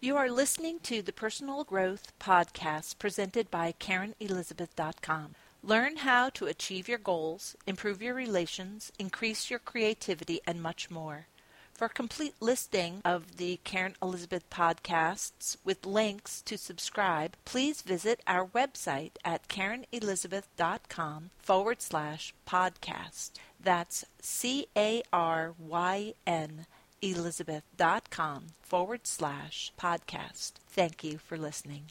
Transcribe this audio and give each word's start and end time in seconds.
You 0.00 0.16
are 0.16 0.30
listening 0.30 0.78
to 0.84 1.02
the 1.02 1.12
Personal 1.12 1.64
Growth 1.64 2.12
Podcast 2.20 3.00
presented 3.00 3.50
by 3.50 3.74
CarynElizabeth.com. 3.80 5.34
Learn 5.60 5.96
how 5.96 6.28
to 6.30 6.46
achieve 6.46 6.88
your 6.88 6.98
goals, 6.98 7.56
improve 7.66 8.00
your 8.00 8.14
relations, 8.14 8.92
increase 9.00 9.50
your 9.50 9.58
creativity, 9.58 10.40
and 10.46 10.62
much 10.62 10.88
more. 10.88 11.26
For 11.72 11.86
a 11.86 11.88
complete 11.88 12.34
listing 12.38 13.02
of 13.04 13.38
the 13.38 13.58
Caryn 13.64 13.94
Elizabeth 14.00 14.48
podcasts 14.50 15.56
with 15.64 15.84
links 15.84 16.42
to 16.42 16.56
subscribe, 16.56 17.34
please 17.44 17.82
visit 17.82 18.20
our 18.24 18.46
website 18.46 19.16
at 19.24 19.48
CarynElizabeth.com 19.48 21.30
forward 21.38 21.82
slash 21.82 22.32
podcast. 22.46 23.32
That's 23.60 24.04
C 24.22 24.68
A 24.76 25.02
R 25.12 25.54
Y 25.58 26.14
N 26.24 26.66
Elizabeth.com 27.02 28.46
forward 28.60 29.06
slash 29.06 29.72
podcast. 29.80 30.52
Thank 30.68 31.04
you 31.04 31.18
for 31.18 31.36
listening. 31.36 31.84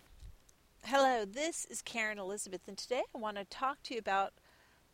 Hello, 0.83 1.25
this 1.25 1.65
is 1.65 1.81
Caryn 1.81 2.17
Elizabeth, 2.17 2.61
and 2.67 2.77
today 2.77 3.03
I 3.13 3.17
want 3.17 3.37
to 3.37 3.45
talk 3.45 3.83
to 3.83 3.93
you 3.93 3.99
about 3.99 4.33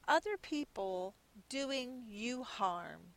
other 0.07 0.37
people 0.41 1.15
doing 1.49 2.03
you 2.07 2.43
harm 2.43 3.13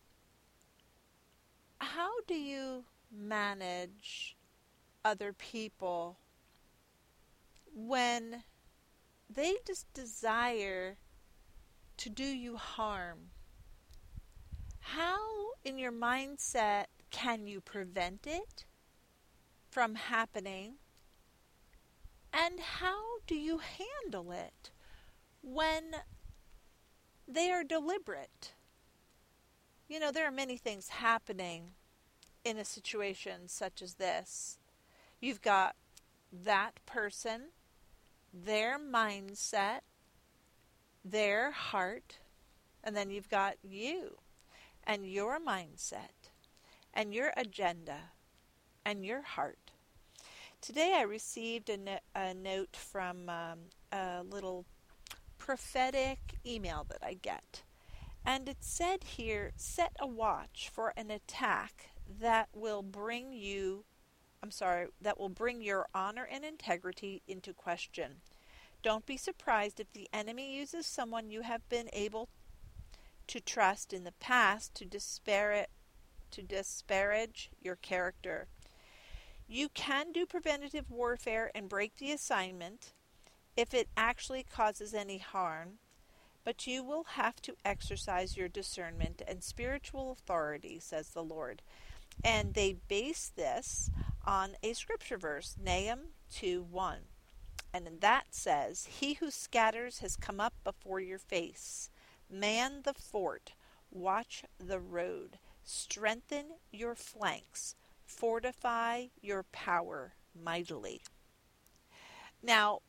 how 1.78 2.10
do 2.26 2.34
you 2.34 2.84
manage 3.10 4.36
other 5.04 5.32
people 5.32 6.18
when 7.74 8.42
they 9.28 9.54
just 9.66 9.92
desire 9.92 10.96
to 11.98 12.10
do 12.10 12.24
you 12.24 12.56
harm? 12.56 13.30
How, 14.80 15.18
in 15.66 15.78
your 15.78 15.90
mindset, 15.90 16.84
can 17.10 17.48
you 17.48 17.60
prevent 17.60 18.24
it 18.24 18.64
from 19.68 19.96
happening? 19.96 20.74
And 22.32 22.60
how 22.60 23.18
do 23.26 23.34
you 23.34 23.58
handle 23.58 24.30
it 24.30 24.70
when 25.42 25.96
they 27.26 27.50
are 27.50 27.64
deliberate? 27.64 28.52
You 29.88 29.98
know, 29.98 30.12
there 30.12 30.28
are 30.28 30.32
many 30.32 30.56
things 30.56 30.88
happening 30.88 31.72
in 32.44 32.58
a 32.58 32.64
situation 32.64 33.48
such 33.48 33.82
as 33.82 33.94
this. 33.94 34.58
You've 35.20 35.42
got 35.42 35.74
that 36.32 36.74
person, 36.86 37.48
their 38.32 38.78
mindset, 38.78 39.80
their 41.04 41.50
heart, 41.50 42.18
and 42.84 42.94
then 42.94 43.10
you've 43.10 43.28
got 43.28 43.56
you 43.64 44.18
and 44.86 45.06
your 45.06 45.38
mindset 45.40 46.30
and 46.94 47.12
your 47.12 47.32
agenda 47.36 48.12
and 48.84 49.04
your 49.04 49.22
heart. 49.22 49.72
Today 50.60 50.94
I 50.96 51.02
received 51.02 51.68
a, 51.68 51.76
no- 51.76 51.98
a 52.14 52.34
note 52.34 52.76
from 52.76 53.28
um, 53.28 53.58
a 53.92 54.22
little 54.22 54.64
prophetic 55.38 56.18
email 56.46 56.86
that 56.88 57.04
I 57.04 57.14
get. 57.14 57.62
And 58.24 58.48
it 58.48 58.58
said 58.60 59.04
here 59.04 59.52
set 59.56 59.92
a 60.00 60.06
watch 60.06 60.70
for 60.72 60.92
an 60.96 61.10
attack 61.10 61.90
that 62.20 62.48
will 62.54 62.82
bring 62.82 63.32
you, 63.32 63.84
I'm 64.42 64.50
sorry, 64.50 64.86
that 65.00 65.18
will 65.18 65.28
bring 65.28 65.62
your 65.62 65.86
honor 65.94 66.26
and 66.30 66.44
integrity 66.44 67.22
into 67.28 67.52
question. 67.52 68.16
Don't 68.82 69.06
be 69.06 69.16
surprised 69.16 69.80
if 69.80 69.92
the 69.92 70.08
enemy 70.12 70.56
uses 70.56 70.86
someone 70.86 71.30
you 71.30 71.42
have 71.42 71.68
been 71.68 71.88
able 71.92 72.28
to 73.28 73.40
trust 73.40 73.92
in 73.92 74.04
the 74.04 74.12
past 74.12 74.74
to 74.76 74.84
disparage, 74.84 75.68
to 76.30 76.42
disparage 76.42 77.50
your 77.60 77.76
character. 77.76 78.48
You 79.48 79.68
can 79.68 80.12
do 80.12 80.26
preventative 80.26 80.90
warfare 80.90 81.50
and 81.54 81.68
break 81.68 81.96
the 81.96 82.12
assignment 82.12 82.92
if 83.56 83.72
it 83.72 83.88
actually 83.96 84.42
causes 84.42 84.92
any 84.92 85.18
harm, 85.18 85.78
but 86.44 86.66
you 86.66 86.84
will 86.84 87.04
have 87.04 87.40
to 87.42 87.56
exercise 87.64 88.36
your 88.36 88.48
discernment 88.48 89.22
and 89.26 89.42
spiritual 89.42 90.12
authority, 90.12 90.78
says 90.78 91.10
the 91.10 91.24
Lord. 91.24 91.62
And 92.22 92.54
they 92.54 92.76
base 92.88 93.32
this 93.34 93.90
on 94.24 94.56
a 94.62 94.72
scripture 94.72 95.18
verse, 95.18 95.56
Nahum 95.62 96.10
2 96.32 96.66
1. 96.70 96.98
And 97.72 98.00
that 98.00 98.26
says, 98.30 98.86
He 98.86 99.14
who 99.14 99.30
scatters 99.30 99.98
has 99.98 100.16
come 100.16 100.40
up 100.40 100.54
before 100.64 101.00
your 101.00 101.18
face. 101.18 101.90
Man 102.30 102.82
the 102.84 102.94
fort, 102.94 103.52
watch 103.90 104.44
the 104.58 104.80
road, 104.80 105.38
strengthen 105.62 106.46
your 106.72 106.94
flanks, 106.94 107.74
fortify 108.04 109.06
your 109.20 109.44
power 109.52 110.14
mightily. 110.34 111.02
Now, 112.42 112.80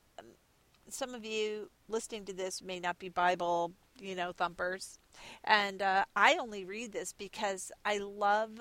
some 0.90 1.14
of 1.14 1.26
you 1.26 1.70
listening 1.88 2.26
to 2.26 2.34
this 2.34 2.62
may 2.62 2.80
not 2.80 3.00
be 3.00 3.10
Bible, 3.10 3.72
you 4.00 4.16
know, 4.16 4.32
thumpers. 4.32 5.00
And 5.44 5.82
uh, 5.82 6.06
I 6.16 6.36
only 6.36 6.66
read 6.66 6.92
this 6.92 7.14
because 7.14 7.72
I 7.86 7.98
love 7.98 8.60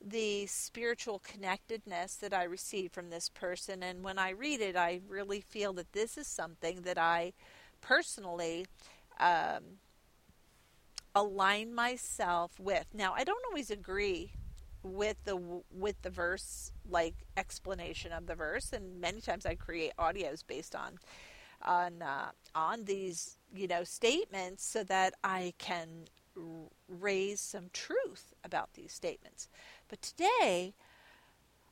the 0.00 0.46
spiritual 0.46 1.20
connectedness 1.20 2.16
that 2.16 2.34
I 2.34 2.44
receive 2.44 2.92
from 2.92 3.10
this 3.10 3.28
person. 3.28 3.82
And 3.82 4.02
when 4.02 4.18
I 4.18 4.30
read 4.30 4.60
it, 4.60 4.76
I 4.76 5.00
really 5.08 5.40
feel 5.40 5.72
that 5.74 5.92
this 5.92 6.18
is 6.18 6.26
something 6.26 6.82
that 6.82 6.98
I 6.98 7.32
personally 7.80 8.66
um, 9.18 9.78
align 11.14 11.74
myself 11.74 12.58
with. 12.58 12.86
Now, 12.92 13.14
I 13.14 13.24
don't 13.24 13.44
always 13.46 13.70
agree 13.70 14.32
with 14.82 15.16
the 15.24 15.36
with 15.70 16.02
the 16.02 16.10
verse 16.10 16.70
like 16.88 17.14
explanation 17.38 18.12
of 18.12 18.26
the 18.26 18.34
verse 18.34 18.70
and 18.70 19.00
many 19.00 19.18
times 19.18 19.46
I 19.46 19.54
create 19.54 19.92
audios 19.98 20.46
based 20.46 20.74
on 20.74 20.98
on 21.62 22.02
uh, 22.02 22.30
on 22.54 22.84
these 22.84 23.38
you 23.54 23.66
know 23.66 23.82
statements 23.82 24.62
so 24.64 24.84
that 24.84 25.14
I 25.24 25.54
can 25.56 25.88
raise 26.88 27.40
some 27.40 27.70
truth 27.72 28.34
about 28.44 28.74
these 28.74 28.92
statements. 28.92 29.48
But 29.88 30.02
today 30.02 30.74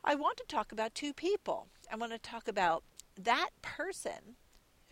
I 0.04 0.14
want 0.14 0.38
to 0.38 0.44
talk 0.44 0.72
about 0.72 0.94
two 0.94 1.12
people. 1.12 1.68
I 1.92 1.96
want 1.96 2.12
to 2.12 2.18
talk 2.18 2.48
about 2.48 2.82
that 3.20 3.50
person 3.60 4.36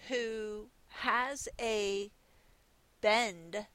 who 0.09 0.69
has 0.89 1.49
a 1.61 2.11
bend 3.01 3.67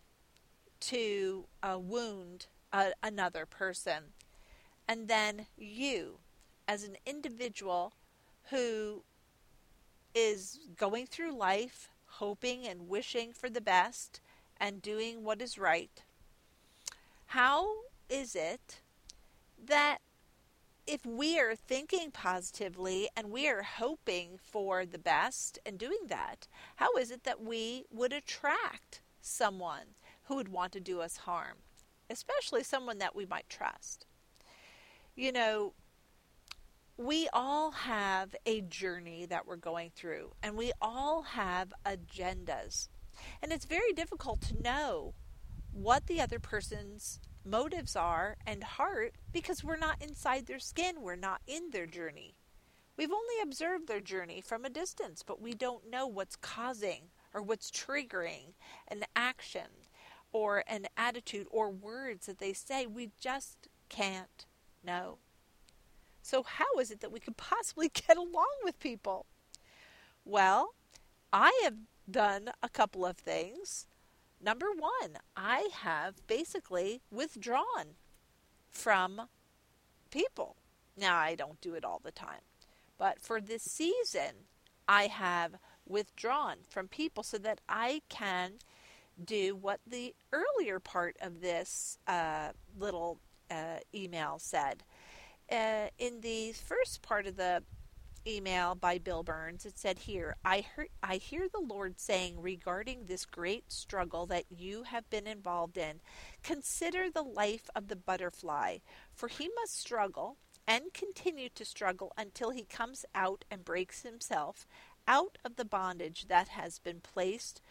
to 0.86 1.46
uh, 1.64 1.78
wound 1.80 2.48
another 3.02 3.46
person, 3.46 4.04
and 4.88 5.08
then 5.08 5.48
you 5.58 6.18
as 6.68 6.84
an 6.84 6.98
individual 7.06 7.94
who 8.50 9.04
is 10.14 10.60
going 10.78 11.06
through 11.06 11.36
life 11.36 11.90
hoping 12.06 12.68
and 12.68 12.88
wishing 12.88 13.34
for 13.34 13.50
the 13.50 13.62
best 13.62 14.22
and 14.60 14.82
doing 14.82 15.24
what 15.24 15.42
is 15.42 15.58
right, 15.58 16.04
how 17.28 17.68
is 18.10 18.36
it 18.36 18.80
that 19.64 19.98
if 20.88 21.06
we 21.06 21.40
are 21.40 21.56
thinking 21.56 22.12
positively 22.12 23.10
and 23.18 23.32
we 23.32 23.50
are 23.50 23.64
hoping 23.64 24.38
for 24.42 24.86
the 24.86 25.00
best 25.00 25.58
and 25.66 25.80
doing 25.80 26.08
that, 26.08 26.48
how 26.76 26.96
is 26.96 27.10
it 27.10 27.24
that 27.24 27.42
we 27.42 27.86
would 27.92 28.14
attract 28.14 29.02
someone 29.20 29.96
who 30.26 30.36
would 30.36 30.50
want 30.50 30.72
to 30.74 30.80
do 30.80 31.02
us 31.02 31.18
harm, 31.18 31.58
especially 32.10 32.64
someone 32.64 32.98
that 33.00 33.16
we 33.16 33.26
might 33.26 33.50
trust? 33.50 34.06
You 35.16 35.32
know, 35.32 35.74
we 36.98 37.28
all 37.34 37.72
have 37.72 38.36
a 38.46 38.62
journey 38.62 39.26
that 39.26 39.46
we're 39.46 39.56
going 39.58 39.92
through, 39.96 40.32
and 40.42 40.56
we 40.56 40.72
all 40.82 41.24
have 41.24 41.74
agendas. 41.86 42.88
And 43.42 43.52
it's 43.52 43.66
very 43.66 43.94
difficult 43.94 44.42
to 44.42 44.62
know 44.62 45.14
what 45.72 46.08
the 46.08 46.22
other 46.22 46.40
person's 46.40 47.20
motives 47.44 47.96
are 47.96 48.38
and 48.46 48.64
heart 48.64 49.14
because 49.32 49.64
we're 49.64 49.76
not 49.76 50.02
inside 50.02 50.46
their 50.46 50.60
skin, 50.60 51.02
we're 51.02 51.16
not 51.16 51.42
in 51.46 51.70
their 51.72 51.86
journey. 51.86 52.36
We've 52.98 53.12
only 53.12 53.42
observed 53.44 53.88
their 53.88 54.00
journey 54.00 54.42
from 54.42 54.64
a 54.64 54.70
distance, 54.70 55.22
but 55.22 55.42
we 55.42 55.54
don't 55.54 55.90
know 55.90 56.08
what's 56.08 56.38
causing 56.38 57.10
or 57.34 57.42
what's 57.42 57.70
triggering 57.70 58.54
an 58.88 59.04
action 59.16 59.68
or 60.36 60.66
an 60.68 60.86
attitude 60.98 61.48
or 61.50 61.70
words 61.70 62.26
that 62.26 62.40
they 62.40 62.52
say. 62.52 62.86
We 62.86 63.12
just 63.22 63.70
can't 63.88 64.46
know. 64.84 65.18
So, 66.22 66.44
how 66.44 66.78
is 66.78 66.92
it 66.92 67.00
that 67.00 67.12
we 67.12 67.22
could 67.22 67.38
possibly 67.38 67.88
get 67.94 68.18
along 68.18 68.58
with 68.62 68.78
people? 68.82 69.28
Well, 70.26 70.74
I 71.32 71.58
have 71.64 71.76
done 72.12 72.50
a 72.62 72.68
couple 72.68 73.06
of 73.06 73.16
things. 73.16 73.88
Number 74.44 74.66
one, 74.78 75.20
I 75.38 75.70
have 75.72 76.28
basically 76.28 77.02
withdrawn 77.10 77.96
from 78.70 79.30
people. 80.12 80.58
Now, 80.98 81.16
I 81.16 81.36
don't 81.36 81.62
do 81.62 81.76
it 81.76 81.86
all 81.86 82.02
the 82.04 82.12
time, 82.12 82.44
but 82.98 83.22
for 83.22 83.40
this 83.40 83.64
season, 83.64 84.48
I 84.86 85.08
have 85.08 85.54
withdrawn 85.88 86.58
from 86.70 86.90
people 86.90 87.24
so 87.24 87.38
that 87.38 87.62
I 87.70 88.02
can 88.10 88.56
do 89.24 89.56
what 89.56 89.80
the 89.86 90.14
earlier 90.32 90.80
part 90.80 91.16
of 91.22 91.42
this 91.42 91.98
uh, 92.08 92.50
little 92.78 93.20
uh, 93.50 93.80
email 93.94 94.38
said. 94.40 94.84
Uh, 95.52 95.88
in 96.00 96.22
the 96.22 96.52
first 96.54 97.02
part 97.02 97.28
of 97.28 97.36
the 97.36 97.62
email 98.28 98.74
by 98.74 98.98
Bill 98.98 99.22
Burns, 99.22 99.66
it 99.66 99.78
said 99.78 100.00
here, 100.00 100.36
I 100.44 100.66
I 101.04 101.18
hear 101.18 101.48
the 101.48 101.62
Lord 101.62 102.00
saying 102.00 102.42
regarding 102.42 103.06
this 103.06 103.26
great 103.26 103.72
struggle 103.72 104.26
that 104.28 104.46
you 104.50 104.84
have 104.84 105.10
been 105.10 105.28
involved 105.28 105.78
in, 105.78 106.00
consider 106.42 107.10
the 107.10 107.22
life 107.22 107.70
of 107.76 107.88
the 107.88 107.96
butterfly, 107.96 108.80
for 109.14 109.28
he 109.28 109.50
must 109.56 109.80
struggle 109.80 110.38
and 110.68 110.94
continue 110.94 111.50
to 111.50 111.64
struggle 111.64 112.12
until 112.18 112.50
he 112.50 112.64
comes 112.64 113.06
out 113.14 113.46
and 113.52 113.64
breaks 113.64 114.02
himself 114.02 114.66
out 115.08 115.38
of 115.46 115.56
the 115.56 115.66
bondage 115.66 116.26
that 116.28 116.48
has 116.50 116.80
been 116.80 117.00
placed 117.00 117.62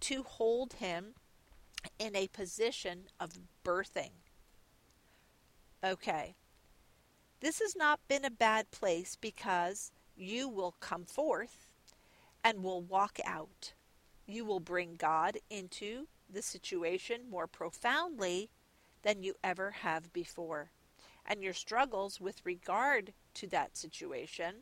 to 0.00 0.22
hold 0.22 0.74
him 0.74 1.14
in 1.98 2.16
a 2.16 2.28
position 2.28 3.04
of 3.20 3.38
birthing. 3.64 4.10
Okay. 5.82 6.34
This 7.40 7.60
has 7.60 7.76
not 7.76 8.00
been 8.08 8.24
a 8.24 8.30
bad 8.30 8.70
place 8.70 9.16
because 9.20 9.92
you 10.16 10.48
will 10.48 10.74
come 10.80 11.04
forth 11.04 11.66
and 12.42 12.62
will 12.62 12.80
walk 12.80 13.18
out. 13.24 13.74
You 14.26 14.44
will 14.44 14.60
bring 14.60 14.94
God 14.96 15.38
into 15.50 16.06
the 16.32 16.42
situation 16.42 17.28
more 17.30 17.46
profoundly 17.46 18.48
than 19.02 19.22
you 19.22 19.34
ever 19.44 19.72
have 19.82 20.12
before. 20.12 20.70
And 21.26 21.42
your 21.42 21.52
struggles 21.52 22.20
with 22.20 22.44
regard 22.44 23.12
to 23.34 23.46
that 23.48 23.76
situation 23.76 24.56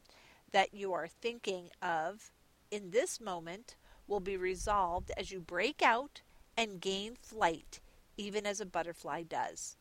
that 0.50 0.74
you 0.74 0.92
are 0.92 1.06
thinking 1.08 1.70
of 1.80 2.32
in 2.70 2.90
this 2.90 3.20
moment 3.20 3.76
will 4.06 4.20
be 4.20 4.36
resolved 4.36 5.10
as 5.16 5.30
you 5.30 5.40
break 5.40 5.82
out 5.82 6.20
and 6.56 6.80
gain 6.80 7.16
flight, 7.20 7.80
even 8.16 8.46
as 8.46 8.60
a 8.60 8.66
butterfly 8.66 9.22
does. 9.22 9.76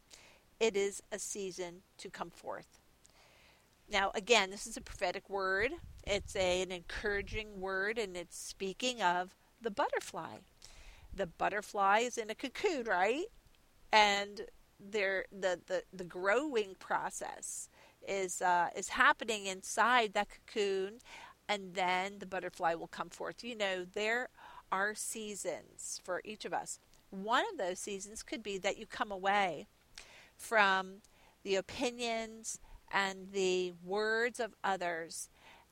It 0.59 0.77
is 0.77 1.01
a 1.12 1.19
season 1.19 1.81
to 1.97 2.09
come 2.09 2.29
forth. 2.29 2.79
Now, 3.91 4.12
again, 4.15 4.51
this 4.51 4.68
is 4.68 4.77
a 4.77 4.81
prophetic 4.81 5.29
word. 5.29 5.71
It's 6.07 6.35
a, 6.35 6.62
an 6.62 6.71
encouraging 6.71 7.59
word, 7.59 7.97
and 7.97 8.15
it's 8.15 8.38
speaking 8.38 9.01
of 9.01 9.35
the 9.62 9.71
butterfly. 9.71 10.38
The 11.13 11.27
butterfly 11.27 12.00
is 12.00 12.17
in 12.17 12.29
a 12.29 12.35
cocoon, 12.35 12.85
right? 12.85 13.25
And 13.91 14.41
there, 14.79 15.25
the, 15.31 15.59
the, 15.67 15.83
the 15.91 16.06
growing 16.06 16.75
process 16.79 17.69
is 18.07 18.41
uh, 18.41 18.69
is 18.75 18.89
happening 18.89 19.45
inside 19.45 20.13
that 20.13 20.27
cocoon, 20.29 21.00
and 21.51 21.74
then 21.74 22.13
the 22.19 22.25
butterfly 22.25 22.74
will 22.74 22.88
come 22.88 23.09
forth. 23.09 23.44
You 23.44 23.57
know, 23.57 23.86
there 23.94 24.30
are 24.71 24.95
seasons 24.95 26.00
for 26.01 26.21
each 26.24 26.45
of 26.45 26.53
us. 26.53 26.80
One 27.09 27.44
of 27.51 27.57
those 27.57 27.77
seasons 27.77 28.24
could 28.24 28.42
be 28.42 28.57
that 28.59 28.77
you 28.77 28.86
come 28.86 29.12
away 29.12 29.68
from 30.38 31.01
the 31.44 31.57
opinions 31.57 32.57
and 32.89 33.33
the 33.33 33.74
words 33.83 34.39
of 34.39 34.56
others, 34.63 35.27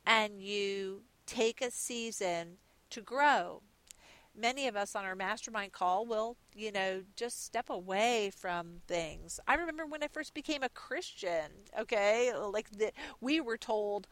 and 0.06 0.42
you 0.42 1.04
take 1.26 1.62
a 1.62 1.72
season 1.72 2.58
to 2.90 3.00
grow 3.00 3.62
many 4.40 4.68
of 4.68 4.76
us 4.76 4.96
on 4.96 5.06
our 5.06 5.16
mastermind 5.16 5.72
call 5.72 6.06
will, 6.06 6.38
you 6.56 6.72
know, 6.72 7.02
just 7.16 7.44
step 7.44 7.70
away 7.70 8.31
from 8.36 8.81
things. 8.88 9.40
I 9.48 9.56
remember 9.56 9.86
when 9.86 10.04
I 10.04 10.08
first 10.08 10.34
became 10.34 10.64
a 10.64 10.70
Christian, 10.70 11.52
okay? 11.78 12.31
Like 12.34 12.70
that 12.72 12.94
we 13.20 13.42
were 13.42 13.58
told 13.58 14.08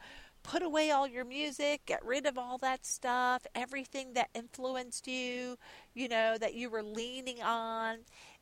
put 0.48 0.62
away 0.62 0.90
all 0.90 1.06
your 1.06 1.26
music, 1.26 1.82
get 1.84 2.02
rid 2.02 2.24
of 2.24 2.38
all 2.38 2.56
that 2.56 2.86
stuff, 2.86 3.46
everything 3.54 4.14
that 4.14 4.30
influenced 4.34 5.06
you, 5.06 5.58
you 5.92 6.08
know, 6.08 6.38
that 6.38 6.54
you 6.54 6.70
were 6.70 6.82
leaning 6.82 7.42
on 7.42 7.98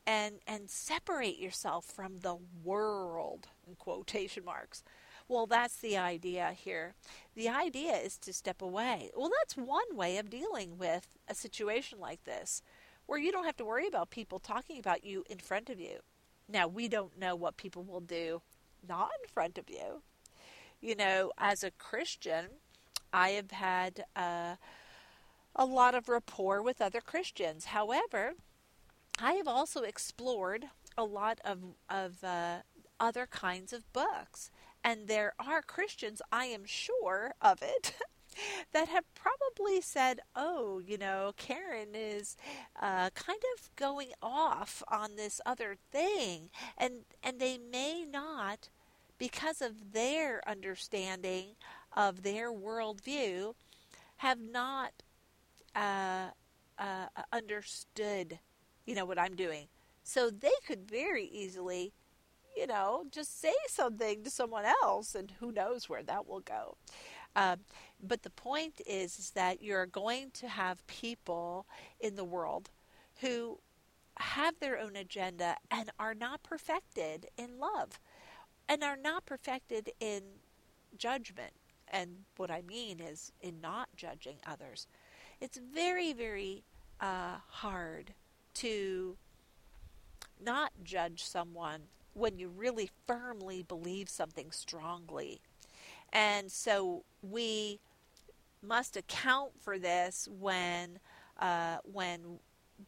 and 0.07 0.37
and 0.47 0.71
separate 0.71 1.37
yourself 1.37 1.85
from 1.85 2.21
the 2.21 2.37
world 2.63 3.49
in 3.67 3.75
quotation 3.75 4.45
marks. 4.45 4.85
Well, 5.27 5.47
that's 5.47 5.79
the 5.79 5.97
idea 5.97 6.53
here. 6.57 6.95
The 7.35 7.49
idea 7.49 7.97
is 7.97 8.17
to 8.19 8.33
step 8.33 8.63
away. 8.63 9.11
Well, 9.17 9.31
that's 9.41 9.57
one 9.57 9.97
way 9.97 10.19
of 10.19 10.31
dealing 10.31 10.79
with 10.79 11.09
a 11.27 11.35
situation 11.35 11.99
like 11.99 12.23
this, 12.23 12.63
where 13.07 13.19
you 13.19 13.33
don't 13.33 13.47
have 13.47 13.57
to 13.57 13.65
worry 13.65 13.89
about 13.89 14.11
people 14.11 14.39
talking 14.39 14.79
about 14.79 15.05
you 15.05 15.25
in 15.29 15.39
front 15.39 15.69
of 15.69 15.81
you. 15.81 15.99
Now, 16.49 16.69
we 16.69 16.87
don't 16.87 17.19
know 17.19 17.35
what 17.35 17.57
people 17.57 17.83
will 17.83 18.01
do 18.01 18.43
not 18.87 19.11
in 19.21 19.29
front 19.29 19.59
of 19.59 19.69
you. 19.69 20.03
You 20.81 20.95
know, 20.95 21.33
as 21.39 21.65
a 21.65 21.71
Christian, 21.71 22.47
I 23.13 23.31
have 23.31 23.51
had 23.51 24.05
uh, 24.15 24.57
a 25.55 25.65
lot 25.65 25.95
of 25.95 26.09
rapport 26.09 26.63
with 26.63 26.81
other 26.81 27.01
Christians. 27.01 27.67
However, 27.67 28.35
I 29.21 29.33
have 29.33 29.49
also 29.49 29.83
explored 29.83 30.67
a 30.99 31.05
lot 31.05 31.41
of, 31.45 31.61
of 31.89 32.23
uh, 32.23 32.59
other 33.01 33.27
kinds 33.27 33.73
of 33.73 33.91
books. 33.93 34.51
And 34.85 35.09
there 35.09 35.33
are 35.39 35.63
Christians, 35.63 36.23
I 36.31 36.47
am 36.47 36.65
sure 36.65 37.35
of 37.41 37.63
it, 37.63 37.95
that 38.73 38.89
have 38.89 39.05
probably 39.15 39.81
said, 39.81 40.21
oh, 40.35 40.81
you 40.85 40.99
know, 40.99 41.33
Caryn 41.37 41.95
is 41.95 42.37
uh, 42.81 43.11
kind 43.11 43.41
of 43.57 43.71
going 43.77 44.11
off 44.23 44.83
on 44.89 45.17
this 45.17 45.41
other 45.47 45.77
thing. 45.91 46.51
And, 46.77 47.07
and 47.23 47.41
they 47.41 47.59
may 47.59 48.05
not, 48.05 48.69
because 49.19 49.63
of 49.63 49.93
their 49.93 50.47
understanding 50.49 51.57
of 51.97 52.23
their 52.23 52.53
worldview, 52.53 53.55
have 54.19 54.39
not 54.41 54.93
uh, 55.75 56.29
uh, 56.79 57.07
understood, 57.33 58.39
you 58.85 58.95
know, 58.95 59.05
what 59.05 59.19
I'm 59.19 59.35
doing. 59.35 59.67
So 60.03 60.31
they 60.31 60.53
could 60.67 60.89
very 60.89 61.25
easily 61.25 61.93
you 62.57 62.67
know, 62.67 63.05
just 63.11 63.39
say 63.41 63.53
something 63.69 64.25
to 64.25 64.31
someone 64.31 64.65
else, 64.65 65.15
and 65.15 65.33
who 65.39 65.53
knows 65.53 65.89
where 65.89 66.03
that 66.03 66.27
will 66.27 66.41
go. 66.41 66.77
Um, 67.37 67.61
but 68.03 68.23
the 68.23 68.31
point 68.31 68.81
is, 68.87 69.19
is 69.19 69.31
that 69.33 69.63
you're 69.63 69.87
going 69.87 70.31
to 70.35 70.49
have 70.49 70.87
people 70.87 71.67
in 72.01 72.17
the 72.17 72.25
world 72.25 72.71
who 73.21 73.59
have 74.19 74.59
their 74.59 74.79
own 74.79 74.97
agenda 74.97 75.57
and 75.71 75.91
are 75.99 76.15
not 76.15 76.43
perfected 76.43 77.27
in 77.37 77.59
love 77.59 78.01
and 78.69 78.83
are 78.83 78.97
not 78.97 79.27
perfected 79.27 79.91
in 80.01 80.23
judgment. 80.99 81.53
And 81.89 82.25
what 82.37 82.51
I 82.51 82.63
mean 82.63 83.01
is 83.01 83.33
in 83.41 83.61
not 83.61 83.89
judging 83.97 84.39
others. 84.47 84.87
It's 85.41 85.59
very, 85.59 86.13
very 86.13 86.65
uh, 87.01 87.37
hard 87.49 88.15
to 88.55 89.17
not 90.45 90.73
judge 90.83 91.25
someone 91.25 91.83
when 92.15 92.39
you 92.39 92.49
really 92.49 92.91
firmly 93.07 93.63
believe 93.63 94.09
something 94.09 94.51
strongly. 94.51 95.41
And 96.13 96.51
so 96.51 97.05
we 97.23 97.79
must 98.63 98.97
account 98.97 99.53
for 99.61 99.79
this 99.79 100.29
when 100.41 100.99
uh, 101.39 101.77
when 101.85 102.39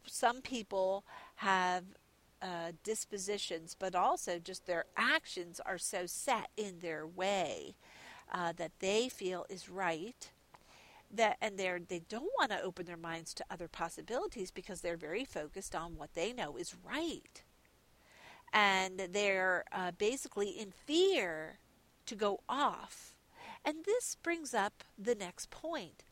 some 0.05 0.41
people 0.41 1.03
have 1.35 1.83
uh, 2.41 2.71
dispositions, 2.83 3.75
but 3.77 3.95
also 3.95 4.39
just 4.39 4.65
their 4.65 4.85
actions 4.95 5.59
are 5.65 5.77
so 5.77 6.05
set 6.05 6.49
in 6.57 6.79
their 6.79 7.05
way 7.05 7.75
uh, 8.31 8.53
that 8.53 8.71
they 8.79 9.09
feel 9.09 9.45
is 9.49 9.69
right. 9.69 10.31
That 11.11 11.37
and 11.41 11.57
they 11.57 11.71
they 11.87 12.01
don't 12.07 12.31
want 12.37 12.51
to 12.51 12.61
open 12.61 12.85
their 12.85 12.95
minds 12.95 13.33
to 13.35 13.45
other 13.49 13.67
possibilities 13.67 14.51
because 14.51 14.81
they're 14.81 14.95
very 14.95 15.25
focused 15.25 15.75
on 15.75 15.95
what 15.97 16.13
they 16.13 16.33
know 16.33 16.55
is 16.55 16.75
right 16.83 17.43
and 18.53 18.99
they're 19.11 19.63
uh, 19.71 19.91
basically 19.91 20.49
in 20.49 20.71
fear 20.71 21.59
to 22.05 22.15
go 22.15 22.39
off. 22.47 23.15
And 23.63 23.85
this 23.85 24.15
brings 24.21 24.53
up 24.53 24.83
the 24.97 25.15
next 25.15 25.49
point. 25.51 26.03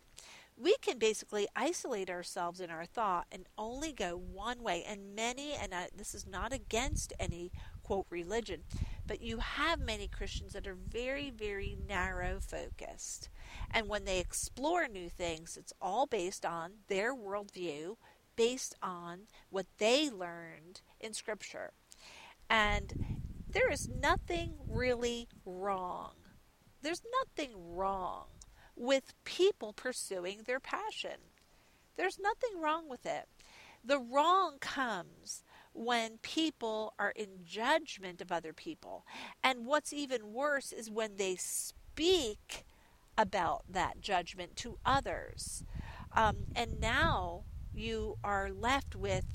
We 0.60 0.76
can 0.82 0.98
basically 0.98 1.48
isolate 1.56 2.10
ourselves 2.10 2.60
in 2.60 2.72
our 2.72 2.86
thought 2.86 3.28
and 3.32 3.46
only 3.60 3.94
go 3.94 4.18
one 4.18 4.64
way. 4.64 4.84
And 4.88 5.16
many, 5.16 5.54
and 5.54 5.72
I, 5.72 5.90
this 5.96 6.16
is 6.16 6.26
not 6.26 6.52
against 6.52 7.14
any 7.20 7.52
quote 7.84 8.08
religion, 8.10 8.64
but 9.06 9.22
you 9.22 9.38
have 9.38 9.80
many 9.80 10.08
Christians 10.08 10.54
that 10.54 10.66
are 10.66 10.74
very, 10.76 11.30
very 11.30 11.78
narrow 11.88 12.40
focused. 12.40 13.30
And 13.70 13.88
when 13.88 14.06
they 14.06 14.20
explore 14.20 14.88
new 14.88 15.10
things, 15.10 15.58
it's 15.58 15.74
all 15.80 16.08
based 16.08 16.44
on 16.44 16.72
their 16.88 17.16
worldview, 17.16 17.98
based 18.36 18.74
on 18.82 19.28
what 19.52 19.68
they 19.78 20.10
learned 20.10 20.82
in 21.00 21.14
Scripture. 21.14 21.72
And 22.50 23.20
there 23.48 23.72
is 23.72 23.88
nothing 23.88 24.56
really 24.68 25.28
wrong. 25.46 26.14
There's 26.82 27.04
nothing 27.22 27.52
wrong 27.76 28.26
with 28.78 29.14
people 29.24 29.74
pursuing 29.74 30.42
their 30.46 30.60
passion. 30.60 31.20
There's 31.98 32.20
nothing 32.20 32.62
wrong 32.62 32.88
with 32.88 33.06
it. 33.06 33.26
The 33.84 34.00
wrong 34.00 34.58
comes 34.60 35.44
when 35.74 36.18
people 36.22 36.94
are 37.00 37.12
in 37.16 37.44
judgment 37.44 38.22
of 38.22 38.32
other 38.32 38.54
people. 38.54 39.06
And 39.44 39.66
what's 39.66 39.94
even 39.94 40.34
worse 40.34 40.72
is 40.72 40.90
when 40.90 41.18
they 41.18 41.36
speak 41.36 42.66
about 43.18 43.64
that 43.70 44.00
judgment 44.02 44.56
to 44.58 44.78
others. 44.86 45.64
Um, 46.16 46.38
and 46.56 46.80
now 46.80 47.44
you 47.74 48.18
are 48.24 48.50
left 48.52 48.96
with 48.96 49.26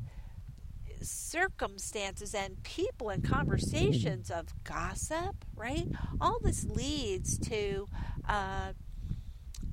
circumstances 1.00 2.34
and 2.34 2.62
people 2.62 3.08
and 3.08 3.24
conversations 3.24 4.30
of 4.30 4.52
gossip, 4.64 5.44
right? 5.56 5.88
All 6.20 6.38
this 6.40 6.64
leads 6.64 7.38
to 7.48 7.88
uh, 8.28 8.72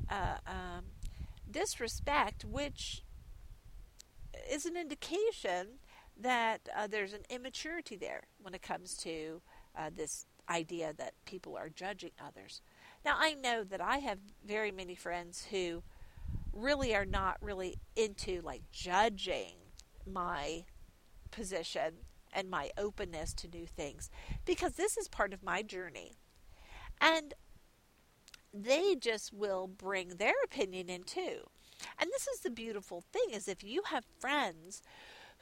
uh, 0.10 0.38
um, 0.48 0.86
disrespect, 1.50 2.46
which 2.46 3.04
is 4.50 4.66
an 4.66 4.76
indication 4.76 5.80
that 6.18 6.68
uh, 6.76 6.88
there's 6.88 7.14
an 7.14 7.24
immaturity 7.30 7.96
there 7.96 8.24
when 8.42 8.54
it 8.54 8.62
comes 8.62 8.96
to 8.98 9.42
uh, 9.78 9.90
this 9.96 10.26
idea 10.50 10.94
that 10.98 11.14
people 11.26 11.56
are 11.56 11.70
judging 11.70 12.12
others. 12.24 12.62
Now, 13.06 13.16
I 13.18 13.34
know 13.34 13.64
that 13.64 13.82
I 13.82 13.98
have 14.00 14.20
very 14.46 14.72
many 14.72 14.96
friends 14.96 15.48
who 15.52 15.84
really 16.52 16.96
are 16.96 17.06
not 17.06 17.38
really 17.42 17.78
into 17.96 18.42
like 18.42 18.64
judging 18.72 19.54
my 20.06 20.66
position 21.32 21.94
and 22.34 22.50
my 22.50 22.70
openness 22.78 23.34
to 23.34 23.48
new 23.48 23.66
things 23.66 24.10
because 24.46 24.74
this 24.74 24.98
is 24.98 25.08
part 25.08 25.34
of 25.34 25.44
my 25.44 25.62
journey. 25.62 26.14
And 27.00 27.34
they 28.54 28.96
just 28.96 29.34
will 29.34 29.68
bring 29.68 30.10
their 30.10 30.34
opinion 30.44 30.90
in 30.90 31.04
too. 31.04 31.50
And 31.98 32.10
this 32.12 32.28
is 32.28 32.42
the 32.42 32.50
beautiful 32.50 33.04
thing 33.14 33.32
is 33.32 33.48
if 33.48 33.64
you 33.64 33.84
have 33.88 34.06
friends 34.20 34.82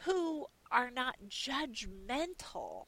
who 0.05 0.47
are 0.71 0.91
not 0.91 1.15
judgmental 1.29 2.85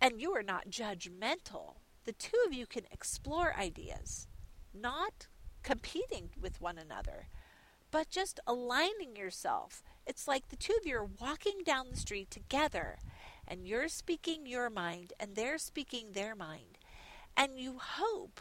and 0.00 0.20
you 0.20 0.32
are 0.32 0.42
not 0.42 0.70
judgmental, 0.70 1.74
the 2.04 2.12
two 2.12 2.38
of 2.46 2.54
you 2.54 2.66
can 2.66 2.84
explore 2.90 3.54
ideas, 3.58 4.28
not 4.72 5.26
competing 5.62 6.30
with 6.40 6.60
one 6.60 6.78
another, 6.78 7.28
but 7.90 8.08
just 8.08 8.40
aligning 8.46 9.16
yourself. 9.16 9.82
It's 10.06 10.28
like 10.28 10.48
the 10.48 10.56
two 10.56 10.74
of 10.80 10.86
you 10.86 10.96
are 10.96 11.10
walking 11.20 11.62
down 11.64 11.86
the 11.90 11.96
street 11.96 12.30
together 12.30 12.98
and 13.46 13.66
you're 13.66 13.88
speaking 13.88 14.46
your 14.46 14.70
mind 14.70 15.12
and 15.18 15.34
they're 15.34 15.58
speaking 15.58 16.12
their 16.12 16.34
mind. 16.34 16.78
And 17.36 17.58
you 17.58 17.78
hope 17.78 18.40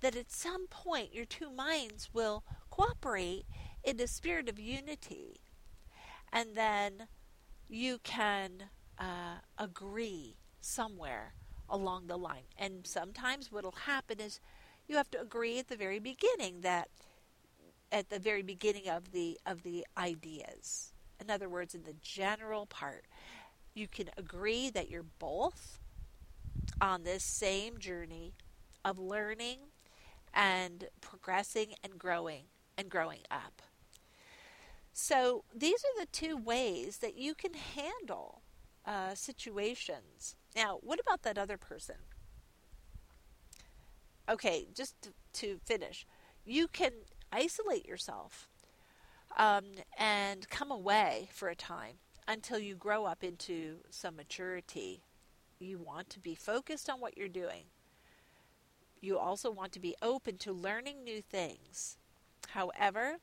that 0.00 0.16
at 0.16 0.30
some 0.30 0.66
point 0.68 1.14
your 1.14 1.24
two 1.24 1.50
minds 1.50 2.10
will 2.12 2.44
cooperate 2.70 3.44
in 3.82 4.00
a 4.00 4.06
spirit 4.06 4.48
of 4.48 4.58
unity. 4.58 5.40
And 6.32 6.54
then 6.54 7.08
you 7.68 7.98
can 8.02 8.64
uh, 8.98 9.38
agree 9.56 10.36
somewhere 10.60 11.34
along 11.68 12.06
the 12.06 12.16
line. 12.16 12.44
And 12.56 12.86
sometimes 12.86 13.52
what 13.52 13.64
will 13.64 13.72
happen 13.72 14.20
is 14.20 14.40
you 14.86 14.96
have 14.96 15.10
to 15.10 15.20
agree 15.20 15.58
at 15.58 15.68
the 15.68 15.76
very 15.76 15.98
beginning 15.98 16.62
that 16.62 16.88
at 17.90 18.10
the 18.10 18.18
very 18.18 18.42
beginning 18.42 18.88
of 18.88 19.12
the 19.12 19.38
of 19.46 19.62
the 19.62 19.86
ideas. 19.96 20.92
In 21.20 21.30
other 21.30 21.48
words, 21.48 21.74
in 21.74 21.82
the 21.82 21.94
general 22.00 22.66
part, 22.66 23.04
you 23.74 23.88
can 23.88 24.10
agree 24.16 24.70
that 24.70 24.90
you're 24.90 25.04
both 25.18 25.78
on 26.80 27.02
this 27.02 27.24
same 27.24 27.78
journey 27.78 28.34
of 28.84 28.98
learning 28.98 29.58
and 30.38 30.84
progressing 31.00 31.74
and 31.82 31.98
growing 31.98 32.44
and 32.78 32.88
growing 32.88 33.22
up. 33.28 33.60
So, 34.92 35.44
these 35.54 35.80
are 35.84 36.00
the 36.00 36.10
two 36.10 36.36
ways 36.36 36.98
that 36.98 37.16
you 37.16 37.34
can 37.34 37.54
handle 37.54 38.42
uh, 38.86 39.14
situations. 39.14 40.36
Now, 40.56 40.78
what 40.80 41.00
about 41.00 41.22
that 41.22 41.38
other 41.38 41.58
person? 41.58 41.96
Okay, 44.28 44.68
just 44.74 45.00
to, 45.02 45.10
to 45.34 45.58
finish, 45.64 46.06
you 46.44 46.68
can 46.68 46.92
isolate 47.32 47.86
yourself 47.86 48.48
um, 49.36 49.64
and 49.98 50.48
come 50.48 50.70
away 50.70 51.28
for 51.32 51.48
a 51.48 51.56
time 51.56 51.94
until 52.26 52.58
you 52.58 52.76
grow 52.76 53.06
up 53.06 53.24
into 53.24 53.78
some 53.90 54.16
maturity. 54.16 55.02
You 55.58 55.78
want 55.78 56.10
to 56.10 56.20
be 56.20 56.34
focused 56.34 56.88
on 56.88 57.00
what 57.00 57.16
you're 57.16 57.28
doing. 57.28 57.64
You 59.00 59.18
also 59.18 59.50
want 59.50 59.72
to 59.72 59.80
be 59.80 59.94
open 60.02 60.38
to 60.38 60.52
learning 60.52 61.04
new 61.04 61.22
things. 61.22 61.96
However, 62.50 63.18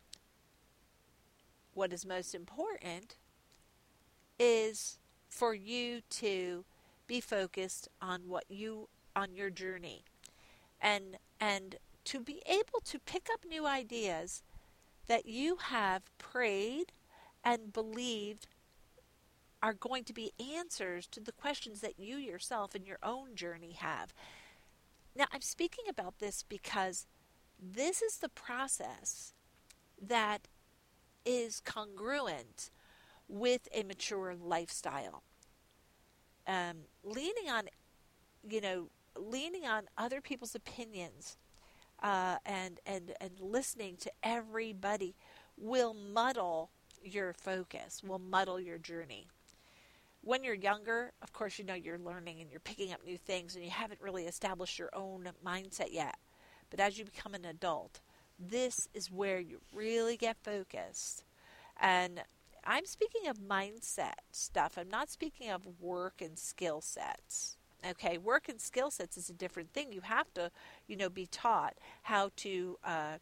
what 1.74 1.91
is 1.91 2.05
most 2.05 2.34
important 2.34 3.17
is 4.39 5.00
for 5.29 5.53
you 5.53 6.01
to 6.10 6.63
be 7.08 7.20
focused 7.22 7.88
on 8.01 8.22
what 8.27 8.46
you 8.50 8.89
on 9.15 9.36
your 9.36 9.50
journey 9.50 10.03
and 10.82 11.17
and 11.39 11.75
to 12.03 12.20
be 12.20 12.41
able 12.46 12.79
to 12.84 13.00
pick 13.00 13.27
up 13.32 13.46
new 13.48 13.65
ideas 13.65 14.44
that 15.08 15.25
you 15.25 15.58
have 15.58 16.03
prayed 16.17 16.91
and 17.44 17.74
believed 17.74 18.48
are 19.62 19.74
going 19.74 20.03
to 20.03 20.13
be 20.13 20.32
answers 20.39 21.08
to 21.08 21.20
the 21.20 21.32
questions 21.32 21.82
that 21.82 22.00
you 22.00 22.17
yourself 22.17 22.75
in 22.75 22.86
your 22.86 23.00
own 23.01 23.36
journey 23.36 23.72
have. 23.72 24.13
Now, 25.15 25.25
I'm 25.31 25.41
speaking 25.41 25.86
about 25.89 26.19
this 26.19 26.43
because 26.48 27.07
this 27.60 28.01
is 28.01 28.17
the 28.17 28.29
process 28.29 29.34
that 30.01 30.48
is 31.25 31.62
congruent 31.62 32.69
with 33.27 33.67
a 33.74 33.84
mature 33.84 34.36
lifestyle. 34.36 35.24
Um, 36.48 36.86
leaning 37.03 37.50
on, 37.50 37.69
you 38.48 38.62
know, 38.62 38.89
leaning 39.17 39.65
on 39.65 39.84
other 39.98 40.22
people's 40.22 40.53
opinions 40.53 41.38
uh, 42.03 42.38
and 42.45 42.79
and 42.86 43.13
and 43.22 43.39
listening 43.39 43.95
to 43.98 44.12
everybody 44.22 45.15
will 45.57 45.93
muddle 45.93 46.69
your 47.01 47.34
focus, 47.34 48.01
will 48.03 48.19
muddle 48.19 48.60
your 48.60 48.77
journey. 48.77 49.27
When 50.25 50.44
you're 50.44 50.55
younger, 50.55 51.12
of 51.22 51.34
course, 51.34 51.60
you 51.60 51.65
know 51.65 51.75
you're 51.75 52.00
learning 52.00 52.41
and 52.41 52.50
you're 52.50 52.60
picking 52.60 52.91
up 52.91 53.05
new 53.05 53.15
things, 53.15 53.55
and 53.55 53.63
you 53.63 53.70
haven't 53.70 54.01
really 54.01 54.25
established 54.25 54.79
your 54.79 54.89
own 54.94 55.29
mindset 55.46 55.91
yet. 55.91 56.15
But 56.72 56.79
as 56.79 56.98
you 56.98 57.05
become 57.05 57.36
an 57.36 57.46
adult, 57.46 58.01
this 58.39 58.88
is 58.96 59.12
where 59.12 59.39
you 59.39 59.62
really 59.72 60.17
get 60.17 60.38
focused. 60.44 61.25
And 61.79 62.24
I'm 62.63 62.88
speaking 62.88 63.27
of 63.27 63.38
mindset 63.38 64.15
stuff. 64.32 64.79
I'm 64.79 64.89
not 64.89 65.12
speaking 65.12 65.51
of 65.51 65.67
work 65.79 66.22
and 66.22 66.39
skill 66.39 66.82
sets. 66.82 67.58
Okay, 67.88 68.17
work 68.17 68.50
and 68.50 68.60
skill 68.60 68.89
sets 68.89 69.17
is 69.17 69.29
a 69.29 69.34
different 69.34 69.74
thing. 69.74 69.91
You 69.91 70.01
have 70.01 70.34
to, 70.34 70.50
you 70.88 70.98
know, 70.98 71.08
be 71.08 71.27
taught 71.27 71.75
how 72.01 72.32
to, 72.38 72.79
uh, 72.84 73.17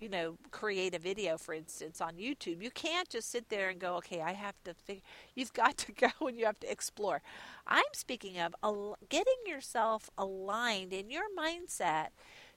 you 0.00 0.08
know, 0.08 0.36
create 0.50 0.94
a 0.94 0.98
video, 0.98 1.36
for 1.36 1.54
instance, 1.54 2.00
on 2.00 2.14
YouTube. 2.14 2.62
You 2.62 2.70
can't 2.70 3.08
just 3.08 3.30
sit 3.30 3.48
there 3.48 3.68
and 3.68 3.80
go, 3.80 3.96
okay, 3.96 4.20
I 4.20 4.32
have 4.32 4.54
to 4.64 4.74
figure. 4.74 5.02
You've 5.34 5.52
got 5.52 5.76
to 5.78 5.92
go 6.20 6.26
and 6.26 6.38
you 6.38 6.46
have 6.46 6.60
to 6.60 6.70
explore. 6.70 7.22
I'm 7.66 7.82
speaking 7.92 8.38
of 8.38 8.54
al- 8.62 8.98
getting 9.08 9.38
yourself 9.46 10.10
aligned 10.16 10.92
in 10.92 11.10
your 11.10 11.24
mindset 11.36 12.08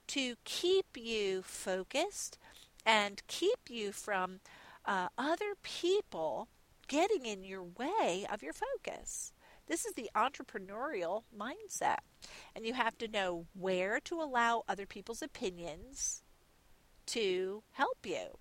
to 0.08 0.36
keep 0.44 0.98
you 0.98 1.42
focused 1.42 2.38
and 2.86 3.22
keep 3.28 3.70
you 3.70 3.92
from 3.92 4.40
uh, 4.86 5.08
other 5.18 5.54
people 5.64 6.48
getting 6.88 7.26
in 7.26 7.44
your 7.44 7.64
way 7.64 8.26
of 8.32 8.44
your 8.44 8.54
focus. 8.54 9.34
This 9.68 9.86
is 9.86 9.94
the 9.94 10.10
entrepreneurial 10.16 11.24
mindset. 11.38 12.00
And 12.56 12.66
you 12.66 12.74
have 12.74 12.98
to 12.98 13.08
know 13.08 13.46
where 13.54 14.00
to 14.02 14.22
allow 14.22 14.64
other 14.68 14.86
people's 14.86 15.22
opinions 15.22 16.24
to 17.08 17.64
help 17.72 18.06
you. 18.06 18.38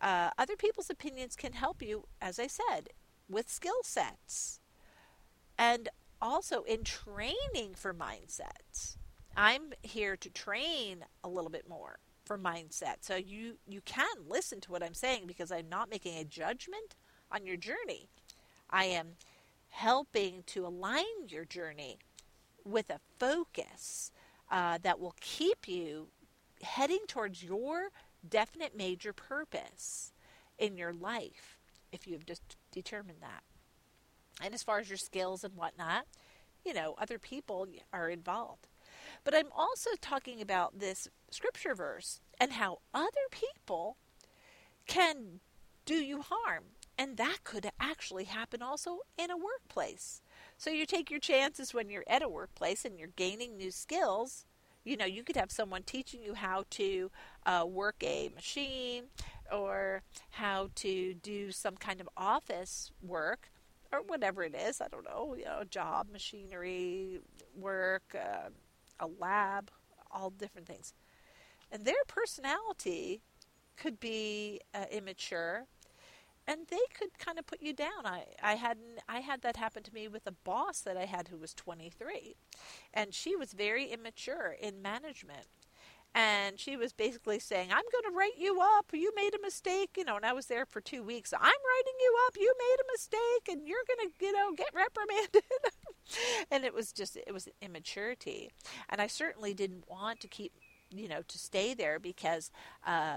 Uh, 0.00 0.30
other 0.36 0.56
people's 0.56 0.90
opinions 0.90 1.36
can 1.36 1.52
help 1.52 1.80
you, 1.80 2.04
as 2.20 2.38
I 2.38 2.46
said, 2.46 2.90
with 3.28 3.48
skill 3.48 3.82
sets 3.82 4.60
and 5.58 5.88
also 6.20 6.62
in 6.62 6.84
training 6.84 7.74
for 7.74 7.94
mindsets. 7.94 8.96
I'm 9.36 9.72
here 9.82 10.16
to 10.16 10.30
train 10.30 11.04
a 11.22 11.28
little 11.28 11.50
bit 11.50 11.68
more 11.68 11.98
for 12.24 12.38
mindset. 12.38 12.96
So 13.00 13.16
you 13.16 13.58
you 13.66 13.80
can 13.82 14.16
listen 14.26 14.60
to 14.62 14.72
what 14.72 14.82
I'm 14.82 14.94
saying 14.94 15.26
because 15.26 15.52
I'm 15.52 15.68
not 15.68 15.90
making 15.90 16.16
a 16.16 16.24
judgment 16.24 16.96
on 17.30 17.46
your 17.46 17.56
journey. 17.56 18.08
I 18.70 18.84
am 18.84 19.16
helping 19.68 20.42
to 20.46 20.66
align 20.66 21.28
your 21.28 21.44
journey 21.44 21.98
with 22.64 22.90
a 22.90 23.00
focus 23.18 24.10
uh, 24.50 24.78
that 24.82 25.00
will 25.00 25.14
keep 25.20 25.68
you 25.68 26.08
heading 26.64 27.00
towards 27.06 27.42
your 27.42 27.88
definite 28.28 28.76
major 28.76 29.12
purpose 29.12 30.12
in 30.58 30.76
your 30.76 30.92
life 30.92 31.58
if 31.92 32.06
you've 32.06 32.26
just 32.26 32.56
determined 32.72 33.18
that. 33.20 33.42
And 34.42 34.54
as 34.54 34.62
far 34.62 34.80
as 34.80 34.88
your 34.88 34.98
skills 34.98 35.44
and 35.44 35.54
whatnot, 35.54 36.06
you 36.64 36.74
know, 36.74 36.94
other 36.98 37.18
people 37.18 37.66
are 37.92 38.08
involved. 38.08 38.68
But 39.22 39.34
I'm 39.34 39.52
also 39.54 39.90
talking 40.00 40.40
about 40.40 40.78
this 40.78 41.08
scripture 41.30 41.74
verse 41.74 42.20
and 42.40 42.52
how 42.52 42.78
other 42.92 43.28
people 43.30 43.96
can 44.86 45.40
do 45.84 45.94
you 45.94 46.22
harm. 46.22 46.64
And 46.96 47.16
that 47.16 47.38
could 47.44 47.70
actually 47.80 48.24
happen 48.24 48.62
also 48.62 49.00
in 49.18 49.30
a 49.30 49.36
workplace. 49.36 50.22
So 50.56 50.70
you 50.70 50.86
take 50.86 51.10
your 51.10 51.20
chances 51.20 51.74
when 51.74 51.90
you're 51.90 52.04
at 52.06 52.22
a 52.22 52.28
workplace 52.28 52.84
and 52.84 52.98
you're 52.98 53.08
gaining 53.16 53.56
new 53.56 53.70
skills. 53.70 54.46
You 54.84 54.96
know, 54.96 55.06
you 55.06 55.22
could 55.24 55.36
have 55.36 55.50
someone 55.50 55.82
teaching 55.82 56.22
you 56.22 56.34
how 56.34 56.64
to 56.70 57.10
uh, 57.46 57.64
work 57.68 57.96
a 58.02 58.30
machine 58.34 59.04
or 59.50 60.02
how 60.30 60.68
to 60.76 61.14
do 61.14 61.50
some 61.52 61.76
kind 61.76 62.00
of 62.00 62.08
office 62.16 62.90
work. 63.02 63.50
or 63.92 64.02
whatever 64.02 64.42
it 64.42 64.54
is. 64.54 64.80
I 64.80 64.88
don't 64.88 65.04
know, 65.04 65.34
you 65.38 65.44
know, 65.44 65.62
job, 65.70 66.08
machinery, 66.12 67.20
work, 67.56 68.14
uh, 68.14 68.50
a 69.00 69.06
lab, 69.06 69.70
all 70.10 70.30
different 70.30 70.66
things. 70.66 70.92
And 71.70 71.84
their 71.84 72.04
personality 72.08 73.22
could 73.76 74.00
be 74.00 74.60
uh, 74.74 74.86
immature 74.90 75.66
and 76.46 76.60
they 76.68 76.76
could 76.98 77.18
kind 77.18 77.38
of 77.38 77.46
put 77.46 77.62
you 77.62 77.72
down. 77.72 78.04
I, 78.04 78.24
I 78.42 78.54
had 78.54 78.78
I 79.08 79.20
had 79.20 79.42
that 79.42 79.56
happen 79.56 79.82
to 79.82 79.94
me 79.94 80.08
with 80.08 80.26
a 80.26 80.32
boss 80.32 80.80
that 80.80 80.96
I 80.96 81.06
had 81.06 81.28
who 81.28 81.38
was 81.38 81.54
23, 81.54 82.36
and 82.92 83.14
she 83.14 83.34
was 83.34 83.52
very 83.52 83.86
immature 83.86 84.54
in 84.60 84.82
management, 84.82 85.46
and 86.14 86.60
she 86.60 86.76
was 86.76 86.92
basically 86.92 87.38
saying, 87.38 87.70
"I'm 87.70 87.84
going 87.90 88.12
to 88.12 88.16
write 88.16 88.38
you 88.38 88.60
up. 88.60 88.86
You 88.92 89.12
made 89.16 89.34
a 89.34 89.42
mistake, 89.42 89.90
you 89.96 90.04
know." 90.04 90.16
And 90.16 90.26
I 90.26 90.32
was 90.32 90.46
there 90.46 90.66
for 90.66 90.80
two 90.80 91.02
weeks. 91.02 91.32
I'm 91.32 91.40
writing 91.40 91.98
you 92.00 92.16
up. 92.26 92.36
You 92.38 92.54
made 92.58 92.76
a 92.80 92.92
mistake, 92.92 93.48
and 93.50 93.66
you're 93.66 93.84
going 93.88 94.10
to, 94.10 94.24
you 94.26 94.32
know, 94.32 94.52
get 94.52 94.68
reprimanded. 94.74 95.42
and 96.50 96.64
it 96.64 96.74
was 96.74 96.92
just 96.92 97.16
it 97.16 97.32
was 97.32 97.48
immaturity, 97.62 98.50
and 98.88 99.00
I 99.00 99.06
certainly 99.06 99.54
didn't 99.54 99.88
want 99.88 100.20
to 100.20 100.28
keep, 100.28 100.52
you 100.90 101.08
know, 101.08 101.22
to 101.26 101.38
stay 101.38 101.74
there 101.74 101.98
because 101.98 102.50
uh, 102.86 103.16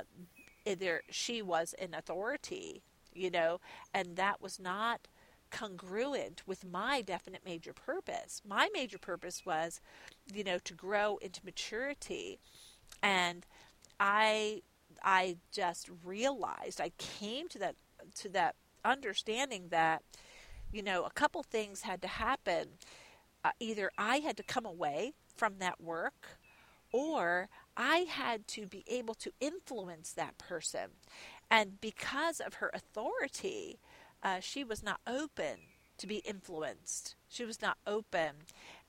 there 0.66 1.02
she 1.10 1.42
was 1.42 1.76
an 1.80 1.94
authority 1.94 2.84
you 3.18 3.32
know, 3.32 3.60
and 3.94 4.16
that 4.16 4.42
was 4.42 4.60
not 4.60 5.08
congruent 5.50 6.44
with 6.46 6.66
my 6.66 7.02
definite 7.02 7.42
major 7.46 7.74
purpose. 7.74 8.42
My 8.48 8.70
major 8.74 8.98
purpose 8.98 9.46
was, 9.46 9.80
you 10.34 10.44
know, 10.44 10.58
to 10.60 10.74
grow 10.74 11.18
into 11.18 11.42
maturity. 11.46 12.40
And 13.02 13.46
I 14.00 14.62
I 15.04 15.38
just 15.52 15.90
realized 16.04 16.82
I 16.82 16.92
came 16.98 17.48
to 17.50 17.60
that 17.60 17.76
to 18.16 18.30
that 18.30 18.56
understanding 18.86 19.70
that 19.70 20.04
you 20.72 20.84
know, 20.84 21.04
a 21.04 21.12
couple 21.12 21.44
things 21.44 21.82
had 21.82 22.02
to 22.02 22.08
happen. 22.08 22.68
Uh, 23.44 23.52
either 23.60 23.92
I 23.98 24.18
had 24.18 24.38
to 24.38 24.44
come 24.44 24.66
away 24.66 25.14
from 25.36 25.60
that 25.60 25.80
work 25.80 26.40
or 26.92 27.50
I 27.76 28.00
had 28.10 28.48
to 28.50 28.66
be 28.66 28.84
able 28.88 29.14
to 29.16 29.32
influence 29.40 30.12
that 30.14 30.38
person. 30.38 30.92
And 31.50 31.80
because 31.80 32.40
of 32.40 32.56
her 32.56 32.72
authority, 32.74 33.80
uh, 34.24 34.40
she 34.40 34.64
was 34.64 34.84
not 34.84 35.00
open 35.08 35.60
to 35.98 36.08
be 36.08 36.18
influenced. 36.18 37.16
She 37.30 37.46
was 37.46 37.62
not 37.62 37.78
open, 37.88 38.32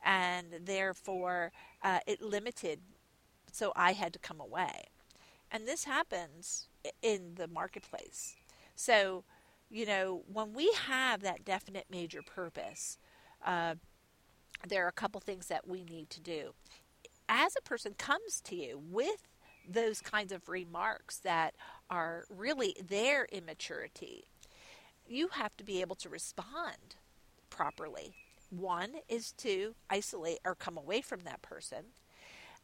and 0.04 0.46
therefore 0.64 1.52
uh, 1.82 2.00
it 2.06 2.20
limited. 2.20 2.80
So 3.52 3.72
I 3.76 3.92
had 3.92 4.12
to 4.12 4.18
come 4.18 4.40
away. 4.40 4.84
And 5.50 5.66
this 5.66 5.84
happens 5.84 6.68
in 7.02 7.34
the 7.36 7.48
marketplace. 7.48 8.36
So, 8.74 9.24
you 9.70 9.86
know, 9.86 10.22
when 10.30 10.52
we 10.52 10.72
have 10.86 11.22
that 11.22 11.44
definite 11.44 11.86
major 11.90 12.22
purpose, 12.22 12.98
uh, 13.44 13.76
there 14.66 14.84
are 14.84 14.88
a 14.88 14.92
couple 14.92 15.20
things 15.20 15.46
that 15.46 15.66
we 15.66 15.84
need 15.84 16.10
to 16.10 16.20
do. 16.20 16.52
As 17.28 17.54
a 17.56 17.62
person 17.62 17.94
comes 17.96 18.40
to 18.42 18.56
you 18.56 18.80
with 18.90 19.26
those 19.68 20.00
kinds 20.00 20.32
of 20.32 20.48
remarks 20.48 21.18
that 21.18 21.54
are 21.90 22.24
really 22.28 22.76
their 22.86 23.26
immaturity, 23.32 24.24
you 25.06 25.28
have 25.28 25.56
to 25.56 25.64
be 25.64 25.80
able 25.80 25.96
to 25.96 26.08
respond 26.08 26.96
properly. 27.50 28.14
One 28.50 28.96
is 29.08 29.32
to 29.38 29.74
isolate 29.90 30.38
or 30.44 30.54
come 30.54 30.76
away 30.76 31.00
from 31.00 31.20
that 31.20 31.42
person. 31.42 31.92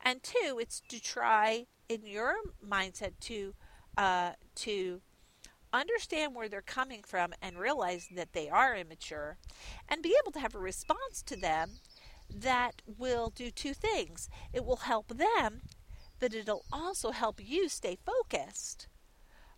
And 0.02 0.22
two, 0.22 0.58
it's 0.60 0.80
to 0.88 1.00
try 1.00 1.66
in 1.88 2.06
your 2.06 2.34
mindset 2.66 3.12
to 3.20 3.54
uh, 3.96 4.32
to 4.56 5.00
understand 5.72 6.34
where 6.34 6.48
they're 6.48 6.62
coming 6.62 7.02
from 7.04 7.32
and 7.40 7.58
realize 7.58 8.08
that 8.14 8.32
they 8.32 8.48
are 8.48 8.76
immature 8.76 9.38
and 9.88 10.02
be 10.02 10.16
able 10.22 10.32
to 10.32 10.40
have 10.40 10.54
a 10.54 10.58
response 10.58 11.22
to 11.22 11.36
them 11.36 11.70
that 12.28 12.82
will 12.98 13.30
do 13.30 13.50
two 13.50 13.74
things. 13.74 14.28
It 14.52 14.64
will 14.64 14.76
help 14.76 15.08
them 15.16 15.62
but 16.24 16.34
it'll 16.34 16.64
also 16.72 17.10
help 17.10 17.38
you 17.38 17.68
stay 17.68 17.98
focused. 18.04 18.88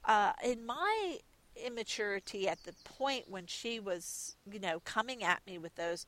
Uh, 0.06 0.32
in 0.42 0.64
my 0.64 1.18
immaturity 1.56 2.48
at 2.48 2.62
the 2.64 2.72
point 2.84 3.28
when 3.28 3.46
she 3.46 3.80
was, 3.80 4.36
you 4.50 4.60
know, 4.60 4.80
coming 4.84 5.22
at 5.22 5.40
me 5.46 5.58
with 5.58 5.74
those, 5.74 6.06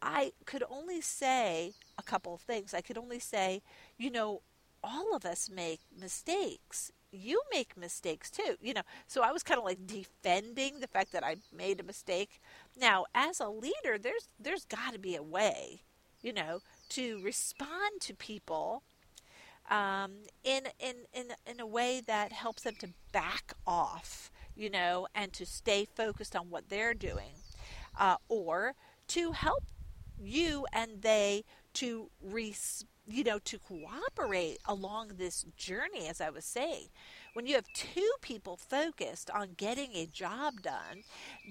I 0.00 0.32
could 0.46 0.64
only 0.70 1.00
say 1.00 1.72
a 1.98 2.02
couple 2.02 2.34
of 2.34 2.40
things. 2.40 2.74
I 2.74 2.80
could 2.80 2.98
only 2.98 3.18
say, 3.18 3.62
you 3.98 4.10
know, 4.10 4.42
all 4.82 5.14
of 5.14 5.24
us 5.24 5.48
make 5.48 5.80
mistakes. 5.98 6.90
You 7.12 7.42
make 7.52 7.76
mistakes 7.76 8.30
too, 8.30 8.56
you 8.60 8.74
know. 8.74 8.82
So 9.06 9.22
I 9.22 9.32
was 9.32 9.42
kind 9.42 9.58
of 9.58 9.64
like 9.64 9.86
defending 9.86 10.80
the 10.80 10.86
fact 10.86 11.12
that 11.12 11.24
I 11.24 11.36
made 11.56 11.78
a 11.78 11.84
mistake. 11.84 12.40
Now, 12.78 13.04
as 13.14 13.38
a 13.38 13.48
leader, 13.48 13.98
there's 14.00 14.28
there's 14.40 14.64
got 14.64 14.92
to 14.94 14.98
be 14.98 15.14
a 15.14 15.22
way, 15.22 15.82
you 16.22 16.32
know, 16.32 16.62
to 16.90 17.20
respond 17.22 18.00
to 18.00 18.14
people 18.14 18.82
um, 19.70 20.12
in, 20.44 20.64
in, 20.78 20.94
in, 21.12 21.28
in 21.46 21.60
a 21.60 21.66
way 21.66 22.02
that 22.06 22.32
helps 22.32 22.62
them 22.62 22.74
to 22.80 22.88
back 23.12 23.52
off, 23.66 24.30
you 24.54 24.70
know, 24.70 25.06
and 25.14 25.32
to 25.32 25.46
stay 25.46 25.84
focused 25.84 26.36
on 26.36 26.50
what 26.50 26.68
they're 26.68 26.94
doing, 26.94 27.34
uh, 27.98 28.16
or 28.28 28.74
to 29.08 29.32
help 29.32 29.64
you 30.20 30.66
and 30.72 31.02
they 31.02 31.44
to 31.74 32.10
res- 32.22 32.84
you 33.06 33.24
know 33.24 33.38
to 33.38 33.58
cooperate 33.58 34.58
along 34.66 35.12
this 35.16 35.44
journey 35.56 36.06
as 36.08 36.20
i 36.20 36.30
was 36.30 36.44
saying. 36.44 36.88
When 37.32 37.46
you 37.46 37.54
have 37.54 37.72
two 37.74 38.12
people 38.20 38.56
focused 38.56 39.30
on 39.30 39.54
getting 39.56 39.90
a 39.94 40.06
job 40.06 40.62
done 40.62 41.02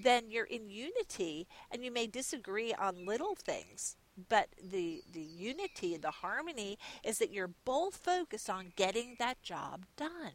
then 0.02 0.30
you're 0.30 0.44
in 0.44 0.70
unity 0.70 1.48
and 1.70 1.84
you 1.84 1.90
may 1.90 2.06
disagree 2.06 2.72
on 2.72 3.04
little 3.04 3.34
things 3.34 3.96
but 4.28 4.48
the 4.62 5.02
the 5.12 5.20
unity 5.22 5.96
the 5.96 6.10
harmony 6.10 6.78
is 7.04 7.18
that 7.18 7.32
you're 7.32 7.50
both 7.64 7.96
focused 7.96 8.50
on 8.50 8.72
getting 8.76 9.16
that 9.18 9.42
job 9.42 9.86
done. 9.96 10.32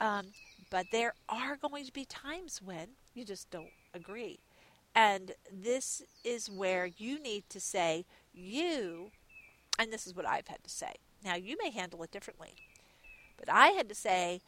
Um, 0.00 0.26
but 0.70 0.86
there 0.92 1.14
are 1.28 1.56
going 1.56 1.84
to 1.86 1.92
be 1.92 2.04
times 2.04 2.60
when 2.62 2.88
you 3.14 3.24
just 3.24 3.50
don't 3.50 3.70
agree. 3.94 4.40
And 4.94 5.32
this 5.52 6.02
is 6.24 6.50
where 6.50 6.86
you 6.86 7.20
need 7.20 7.44
to 7.50 7.60
say 7.60 8.06
you 8.32 9.10
and 9.78 9.92
this 9.92 10.06
is 10.06 10.14
what 10.14 10.26
i've 10.26 10.48
had 10.48 10.62
to 10.64 10.70
say. 10.70 10.94
Now 11.24 11.36
you 11.36 11.56
may 11.62 11.70
handle 11.70 12.02
it 12.02 12.10
differently 12.12 12.54
but 13.36 13.48
i 13.48 13.68
had 13.68 13.88
to 13.88 13.94
say 13.94 14.40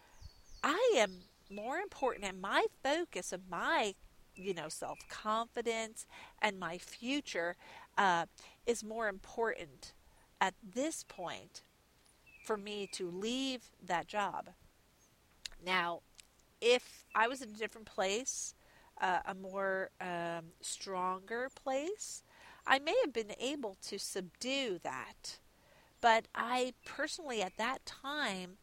i 0.63 0.93
am 0.97 1.13
more 1.51 1.79
important 1.79 2.25
and 2.25 2.41
my 2.41 2.67
focus 2.83 3.33
of 3.33 3.43
my 3.51 3.95
you 4.35 4.55
know 4.55 4.69
self 4.69 4.99
confidence 5.09 6.07
and 6.43 6.59
my 6.59 6.79
future 6.79 7.57
uh, 7.97 8.27
is 8.67 8.85
more 8.85 9.09
important 9.09 9.93
at 10.41 10.55
this 10.63 11.05
point 11.05 11.63
for 12.45 12.57
me 12.57 12.89
to 12.93 13.11
leave 13.11 13.71
that 13.83 14.07
job. 14.07 14.51
Now, 15.65 16.01
if 16.61 17.05
I 17.15 17.29
was 17.29 17.43
in 17.43 17.51
a 17.51 17.53
different 17.53 17.87
place, 17.87 18.55
uh, 19.01 19.21
a 19.27 19.35
more 19.35 19.91
um, 20.01 20.53
stronger 20.61 21.49
place, 21.55 22.23
I 22.67 22.79
may 22.79 22.95
have 23.05 23.13
been 23.13 23.33
able 23.39 23.77
to 23.87 23.99
subdue 23.99 24.79
that. 24.83 25.39
But 26.01 26.27
I 26.35 26.75
personally, 26.85 27.43
at 27.43 27.57
that 27.57 27.85
time, 27.87 28.59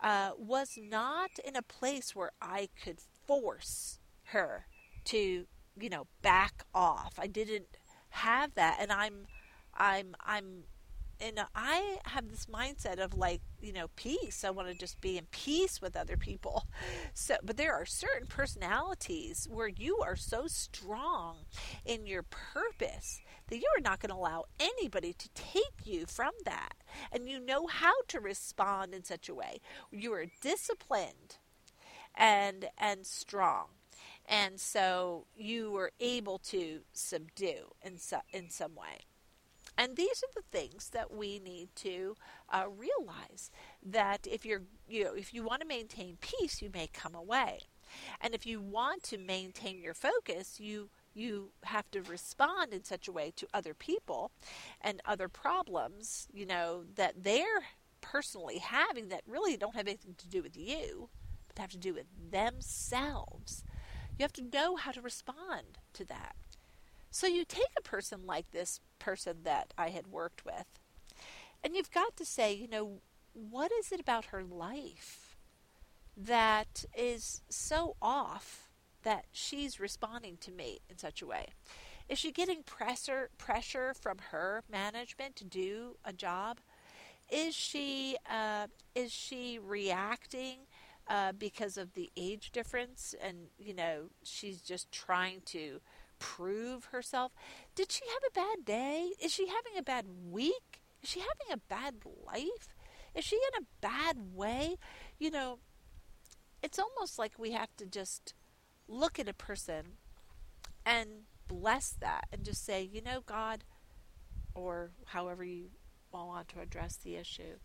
uh, 0.00 0.30
was 0.38 0.78
not 0.80 1.30
in 1.44 1.56
a 1.56 1.62
place 1.62 2.14
where 2.14 2.32
I 2.40 2.68
could 2.82 2.98
force 3.26 3.98
her 4.26 4.66
to, 5.06 5.46
you 5.80 5.88
know, 5.88 6.06
back 6.22 6.64
off. 6.74 7.14
I 7.18 7.26
didn't 7.26 7.77
have 8.10 8.54
that 8.54 8.78
and 8.80 8.92
i'm 8.92 9.26
i'm 9.74 10.14
i'm 10.24 10.64
and 11.20 11.40
I 11.54 11.98
have 12.04 12.28
this 12.28 12.46
mindset 12.46 12.98
of 12.98 13.14
like, 13.14 13.40
you 13.60 13.72
know, 13.72 13.88
peace. 13.96 14.44
I 14.44 14.50
want 14.50 14.68
to 14.68 14.74
just 14.74 15.00
be 15.00 15.18
in 15.18 15.26
peace 15.30 15.80
with 15.80 15.96
other 15.96 16.16
people. 16.16 16.66
So, 17.14 17.36
but 17.42 17.56
there 17.56 17.74
are 17.74 17.84
certain 17.84 18.28
personalities 18.28 19.48
where 19.50 19.68
you 19.68 19.98
are 19.98 20.14
so 20.14 20.46
strong 20.46 21.38
in 21.84 22.06
your 22.06 22.22
purpose 22.22 23.20
that 23.48 23.56
you 23.56 23.68
are 23.76 23.80
not 23.80 23.98
going 23.98 24.10
to 24.10 24.16
allow 24.16 24.44
anybody 24.60 25.12
to 25.12 25.28
take 25.34 25.84
you 25.84 26.06
from 26.06 26.32
that. 26.44 26.74
And 27.10 27.28
you 27.28 27.40
know 27.40 27.66
how 27.66 28.02
to 28.08 28.20
respond 28.20 28.94
in 28.94 29.02
such 29.04 29.28
a 29.28 29.34
way. 29.34 29.60
You 29.90 30.12
are 30.12 30.26
disciplined 30.40 31.38
and 32.14 32.66
and 32.78 33.04
strong 33.04 33.66
and 34.28 34.60
so 34.60 35.26
you 35.36 35.70
were 35.70 35.90
able 35.98 36.38
to 36.38 36.80
subdue 36.92 37.72
in, 37.82 37.98
so, 37.98 38.20
in 38.32 38.50
some 38.50 38.74
way. 38.74 39.06
And 39.76 39.96
these 39.96 40.22
are 40.22 40.32
the 40.34 40.58
things 40.58 40.90
that 40.90 41.12
we 41.12 41.38
need 41.38 41.68
to 41.76 42.16
uh, 42.52 42.64
realize 42.68 43.50
that 43.84 44.26
if 44.26 44.44
you're 44.44 44.62
you 44.88 45.04
know 45.04 45.14
if 45.14 45.32
you 45.32 45.44
want 45.44 45.60
to 45.62 45.68
maintain 45.68 46.18
peace, 46.20 46.60
you 46.60 46.70
may 46.74 46.88
come 46.88 47.14
away, 47.14 47.60
and 48.20 48.34
if 48.34 48.44
you 48.44 48.60
want 48.60 49.04
to 49.04 49.18
maintain 49.18 49.80
your 49.80 49.94
focus, 49.94 50.58
you 50.58 50.90
you 51.14 51.50
have 51.64 51.90
to 51.92 52.02
respond 52.02 52.72
in 52.72 52.84
such 52.84 53.08
a 53.08 53.12
way 53.12 53.32
to 53.36 53.46
other 53.54 53.74
people 53.74 54.30
and 54.80 55.00
other 55.04 55.28
problems, 55.28 56.28
you 56.32 56.46
know, 56.46 56.84
that 56.94 57.22
they're 57.22 57.66
personally 58.00 58.58
having 58.58 59.08
that 59.08 59.22
really 59.26 59.56
don't 59.56 59.74
have 59.74 59.88
anything 59.88 60.14
to 60.16 60.28
do 60.28 60.42
with 60.42 60.56
you, 60.56 61.08
but 61.48 61.58
have 61.58 61.70
to 61.70 61.78
do 61.78 61.94
with 61.94 62.06
themselves. 62.30 63.64
You 64.18 64.24
have 64.24 64.32
to 64.34 64.42
know 64.42 64.76
how 64.76 64.90
to 64.90 65.00
respond 65.00 65.78
to 65.94 66.04
that. 66.06 66.34
So 67.10 67.26
you 67.26 67.44
take 67.44 67.70
a 67.78 67.82
person 67.82 68.26
like 68.26 68.50
this 68.50 68.80
person 68.98 69.38
that 69.44 69.72
I 69.78 69.90
had 69.90 70.08
worked 70.08 70.44
with, 70.44 70.66
and 71.62 71.74
you've 71.74 71.90
got 71.90 72.16
to 72.16 72.24
say, 72.24 72.52
you 72.52 72.68
know, 72.68 73.00
what 73.32 73.70
is 73.72 73.92
it 73.92 74.00
about 74.00 74.26
her 74.26 74.42
life 74.42 75.36
that 76.16 76.84
is 76.96 77.42
so 77.48 77.96
off 78.02 78.68
that 79.04 79.26
she's 79.30 79.78
responding 79.78 80.36
to 80.40 80.50
me 80.50 80.80
in 80.90 80.98
such 80.98 81.22
a 81.22 81.26
way? 81.26 81.46
Is 82.08 82.18
she 82.18 82.32
getting 82.32 82.62
pressure 82.62 83.30
pressure 83.38 83.94
from 83.94 84.18
her 84.30 84.64
management 84.70 85.36
to 85.36 85.44
do 85.44 85.96
a 86.04 86.12
job? 86.12 86.58
Is 87.30 87.54
she 87.54 88.16
uh, 88.28 88.66
is 88.94 89.12
she 89.12 89.58
reacting 89.58 90.60
uh, 91.08 91.32
because 91.32 91.76
of 91.76 91.94
the 91.94 92.10
age 92.16 92.50
difference, 92.52 93.14
and 93.22 93.48
you 93.58 93.74
know 93.74 94.10
she's 94.22 94.60
just 94.60 94.92
trying 94.92 95.40
to 95.46 95.80
prove 96.18 96.86
herself? 96.86 97.32
Did 97.74 97.92
she 97.92 98.02
have 98.06 98.22
a 98.28 98.34
bad 98.34 98.64
day? 98.64 99.12
Is 99.22 99.32
she 99.32 99.46
having 99.46 99.78
a 99.78 99.82
bad 99.82 100.06
week? 100.30 100.80
Is 101.02 101.10
she 101.10 101.20
having 101.20 101.52
a 101.52 101.56
bad 101.68 101.96
life? 102.26 102.74
Is 103.14 103.24
she 103.24 103.36
in 103.36 103.62
a 103.62 103.66
bad 103.80 104.34
way? 104.34 104.76
You 105.18 105.30
know, 105.30 105.58
it's 106.62 106.78
almost 106.78 107.18
like 107.18 107.38
we 107.38 107.52
have 107.52 107.74
to 107.76 107.86
just 107.86 108.34
look 108.86 109.18
at 109.18 109.28
a 109.28 109.34
person 109.34 109.98
and 110.84 111.08
bless 111.46 111.90
that 112.00 112.26
and 112.32 112.44
just 112.44 112.64
say, 112.64 112.82
you 112.82 113.00
know, 113.00 113.20
God, 113.24 113.64
or 114.54 114.90
however 115.06 115.44
you 115.44 115.70
want 116.12 116.48
to 116.48 116.60
address 116.60 116.96
the 116.96 117.16
issue, 117.16 117.58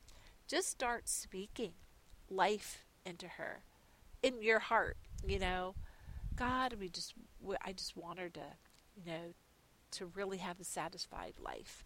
just 0.47 0.69
start 0.69 1.07
speaking 1.07 1.73
life 2.29 2.83
into 3.05 3.27
her 3.27 3.63
in 4.21 4.41
your 4.41 4.59
heart. 4.59 4.97
You 5.25 5.39
know, 5.39 5.75
God, 6.35 6.75
we 6.79 6.89
just, 6.89 7.13
I 7.63 7.73
just 7.73 7.95
want 7.95 8.19
her 8.19 8.29
to, 8.29 8.45
you 8.95 9.05
know, 9.05 9.33
to 9.91 10.07
really 10.07 10.37
have 10.37 10.59
a 10.59 10.63
satisfied 10.63 11.33
life, 11.39 11.85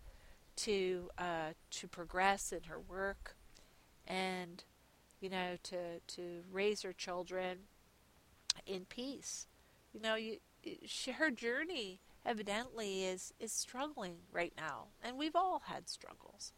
to 0.58 1.10
uh, 1.18 1.52
to 1.72 1.88
progress 1.88 2.52
in 2.52 2.64
her 2.64 2.80
work, 2.80 3.36
and 4.08 4.64
you 5.20 5.30
know, 5.30 5.58
to 5.64 6.00
to 6.00 6.44
raise 6.52 6.82
her 6.84 6.94
children 6.94 7.60
in 8.66 8.86
peace. 8.86 9.48
You 9.94 10.02
know, 10.02 10.16
you 10.16 10.38
she, 10.86 11.12
her 11.12 11.30
journey 11.32 12.00
evidently 12.26 13.04
is 13.06 13.34
is 13.40 13.52
struggling 13.52 14.18
right 14.32 14.54
now, 14.58 14.88
and 15.04 15.18
we've 15.18 15.36
all 15.36 15.64
had 15.66 15.90
struggles, 15.90 16.54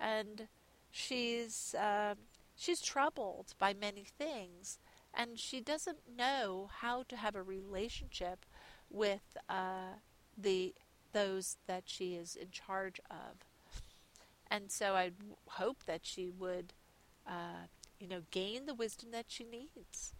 and 0.00 0.48
she's 0.90 1.74
uh, 1.74 2.14
she's 2.58 2.80
troubled 2.80 3.54
by 3.58 3.72
many 3.72 4.04
things, 4.04 4.78
and 5.14 5.38
she 5.38 5.60
doesn't 5.60 6.00
know 6.16 6.68
how 6.80 7.04
to 7.04 7.16
have 7.16 7.36
a 7.36 7.42
relationship 7.42 8.44
with 8.90 9.36
uh, 9.48 10.00
the 10.36 10.74
those 11.12 11.56
that 11.66 11.84
she 11.86 12.14
is 12.14 12.36
in 12.36 12.50
charge 12.50 13.00
of, 13.10 13.46
and 14.50 14.70
so 14.70 14.94
I 14.94 15.12
hope 15.46 15.84
that 15.86 16.00
she 16.04 16.28
would, 16.28 16.74
uh, 17.26 17.66
you 17.98 18.08
know, 18.08 18.22
gain 18.30 18.66
the 18.66 18.74
wisdom 18.74 19.10
that 19.12 19.26
she 19.28 19.44
needs 19.44 20.12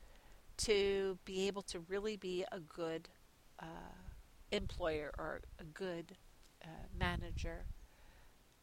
to 0.58 1.18
be 1.24 1.46
able 1.46 1.62
to 1.62 1.80
really 1.80 2.16
be 2.16 2.44
a 2.50 2.60
good 2.60 3.08
uh, 3.60 3.98
employer 4.50 5.12
or 5.18 5.42
a 5.58 5.64
good 5.64 6.16
uh, 6.64 6.86
manager, 6.98 7.64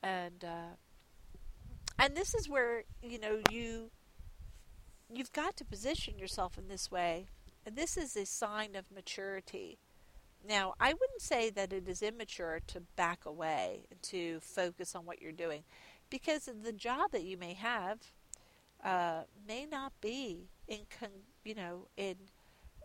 and 0.02 0.44
uh, 0.44 0.76
and 2.00 2.16
this 2.16 2.34
is 2.34 2.50
where 2.50 2.84
you 3.02 3.20
know 3.20 3.40
you 3.50 3.92
you've 5.14 5.32
got 5.32 5.56
to 5.58 5.66
position 5.66 6.18
yourself 6.18 6.58
in 6.58 6.68
this 6.68 6.92
way. 6.92 7.28
And 7.66 7.76
this 7.76 7.98
is 7.98 8.16
a 8.16 8.26
sign 8.26 8.76
of 8.76 8.92
maturity. 8.92 9.80
Now, 10.48 10.76
I 10.80 10.94
wouldn't 10.94 11.22
say 11.22 11.50
that 11.50 11.74
it 11.74 11.88
is 11.88 12.04
immature 12.04 12.60
to 12.68 12.82
back 12.96 13.26
away 13.26 13.86
and 13.90 14.00
to 14.04 14.40
focus 14.42 14.94
on 14.96 15.06
what 15.06 15.20
you're 15.20 15.32
doing, 15.32 15.64
because 16.12 16.48
the 16.64 16.74
job 16.74 17.12
that 17.12 17.24
you 17.24 17.38
may 17.38 17.54
have 17.54 18.00
uh, 18.84 19.22
may 19.48 19.66
not 19.66 19.94
be 20.02 20.50
in, 20.68 20.82
con- 21.00 21.10
you 21.44 21.56
know, 21.56 21.88
in 21.98 22.16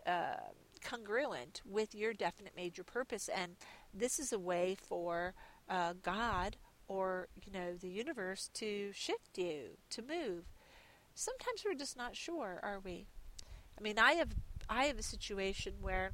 uh, 0.07 0.49
congruent 0.83 1.61
with 1.63 1.93
your 1.93 2.13
definite 2.13 2.53
major 2.55 2.83
purpose. 2.83 3.29
And 3.29 3.55
this 3.93 4.17
is 4.17 4.33
a 4.33 4.39
way 4.39 4.75
for 4.75 5.35
uh, 5.69 5.93
God 6.01 6.57
or, 6.91 7.29
you 7.45 7.51
know, 7.53 7.73
the 7.79 7.87
universe 7.87 8.49
to 8.55 8.91
shift 8.93 9.37
you, 9.37 9.77
to 9.89 10.01
move. 10.01 10.43
Sometimes 11.15 11.63
we're 11.65 11.73
just 11.73 11.95
not 11.95 12.15
sure, 12.15 12.59
are 12.61 12.79
we? 12.83 13.05
I 13.77 13.81
mean, 13.81 13.97
I 13.97 14.13
have 14.13 14.29
I 14.69 14.85
have 14.85 14.99
a 14.99 15.03
situation 15.03 15.73
where 15.81 16.11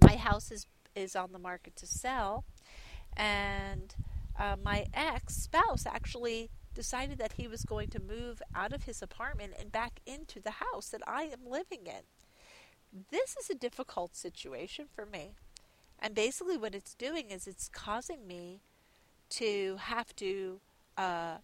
my 0.00 0.16
house 0.16 0.50
is 0.50 0.66
is 0.94 1.14
on 1.14 1.32
the 1.32 1.38
market 1.38 1.76
to 1.76 1.86
sell, 1.86 2.44
and 3.16 3.94
uh, 4.38 4.56
my 4.62 4.86
ex 4.94 5.34
spouse 5.34 5.84
actually 5.86 6.50
decided 6.74 7.18
that 7.18 7.34
he 7.34 7.46
was 7.46 7.64
going 7.64 7.88
to 7.88 8.00
move 8.00 8.40
out 8.54 8.72
of 8.72 8.84
his 8.84 9.02
apartment 9.02 9.52
and 9.58 9.70
back 9.70 10.00
into 10.06 10.40
the 10.40 10.52
house 10.52 10.88
that 10.88 11.02
I 11.06 11.24
am 11.24 11.40
living 11.46 11.86
in 11.86 12.04
this 13.10 13.36
is 13.36 13.48
a 13.50 13.54
difficult 13.54 14.14
situation 14.14 14.86
for 14.94 15.06
me. 15.06 15.32
And 15.98 16.14
basically, 16.14 16.56
what 16.56 16.74
it's 16.74 16.94
doing 16.94 17.30
is 17.30 17.46
it's 17.46 17.68
causing 17.68 18.26
me 18.26 18.60
to 19.32 19.76
have 19.80 20.14
to 20.16 20.60
uh, 20.96 21.36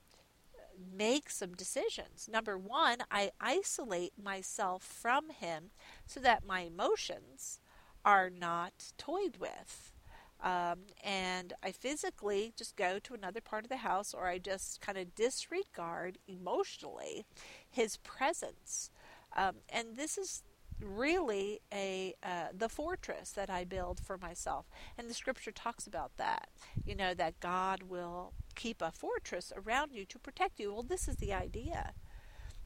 make 0.97 1.31
some 1.31 1.55
decisions. 1.55 2.29
Number 2.31 2.57
one, 2.57 2.99
I 3.11 3.31
isolate 3.41 4.13
myself 4.23 4.83
from 4.83 5.31
him 5.31 5.71
so 6.07 6.21
that 6.21 6.47
my 6.47 6.61
emotions 6.61 7.61
are 8.05 8.31
not 8.31 8.93
toyed 8.97 9.39
with. 9.39 9.93
Um, 10.41 10.81
and 11.03 11.53
I 11.65 11.73
physically 11.73 12.53
just 12.57 12.77
go 12.77 13.01
to 13.01 13.15
another 13.15 13.41
part 13.41 13.65
of 13.65 13.71
the 13.71 13.79
house 13.79 14.15
or 14.15 14.29
I 14.29 14.39
just 14.39 14.81
kind 14.81 14.97
of 14.97 15.15
disregard 15.17 16.19
emotionally 16.29 17.27
his 17.69 17.97
presence. 17.99 18.91
Um, 19.37 19.57
and 19.69 19.97
this 19.97 20.17
is 20.17 20.45
really 20.81 21.61
a 21.73 22.15
uh, 22.23 22.49
the 22.57 22.69
fortress 22.69 23.31
that 23.33 23.51
I 23.51 23.65
build 23.65 24.01
for 24.01 24.19
myself. 24.19 24.67
And 24.97 25.09
the 25.09 25.15
scripture 25.15 25.51
talks 25.51 25.87
about 25.87 26.17
that. 26.17 26.49
You 26.85 26.95
know 26.95 27.15
that 27.15 27.41
God 27.41 27.85
will 27.85 28.33
keep 28.55 28.83
a 28.83 28.91
fortress 28.91 29.53
around 29.57 29.93
you 29.93 30.05
to 30.07 30.19
protect 30.19 30.59
you. 30.59 30.73
Well, 30.73 30.83
this 30.83 31.09
is 31.09 31.17
the 31.17 31.33
idea. 31.33 31.93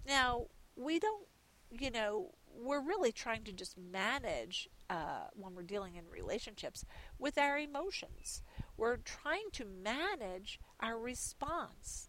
Now, 0.06 0.46
we 0.74 0.98
don't, 0.98 1.26
you 1.70 1.90
know, 1.90 2.30
we're 2.54 2.80
really 2.80 3.12
trying 3.12 3.44
to 3.44 3.52
just 3.52 3.76
manage 3.78 4.68
uh, 4.90 5.28
when 5.34 5.54
we're 5.54 5.62
dealing 5.62 5.96
in 5.96 6.04
relationships 6.10 6.84
with 7.18 7.38
our 7.38 7.58
emotions. 7.58 8.42
We're 8.76 8.96
trying 8.96 9.50
to 9.52 9.64
manage 9.64 10.60
our 10.80 10.98
response. 10.98 12.08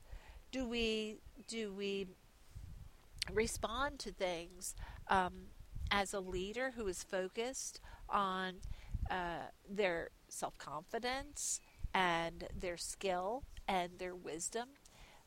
Do 0.52 0.68
we 0.68 1.18
do 1.48 1.74
we 1.74 2.08
respond 3.32 4.00
to 4.00 4.12
things 4.12 4.76
um, 5.08 5.48
as 5.94 6.12
a 6.12 6.20
leader 6.20 6.74
who 6.76 6.88
is 6.88 7.04
focused 7.04 7.80
on 8.10 8.56
uh, 9.12 9.46
their 9.70 10.10
self 10.28 10.58
confidence 10.58 11.62
and 11.94 12.46
their 12.60 12.78
skill 12.78 13.44
and 13.68 14.00
their 14.00 14.16
wisdom. 14.16 14.70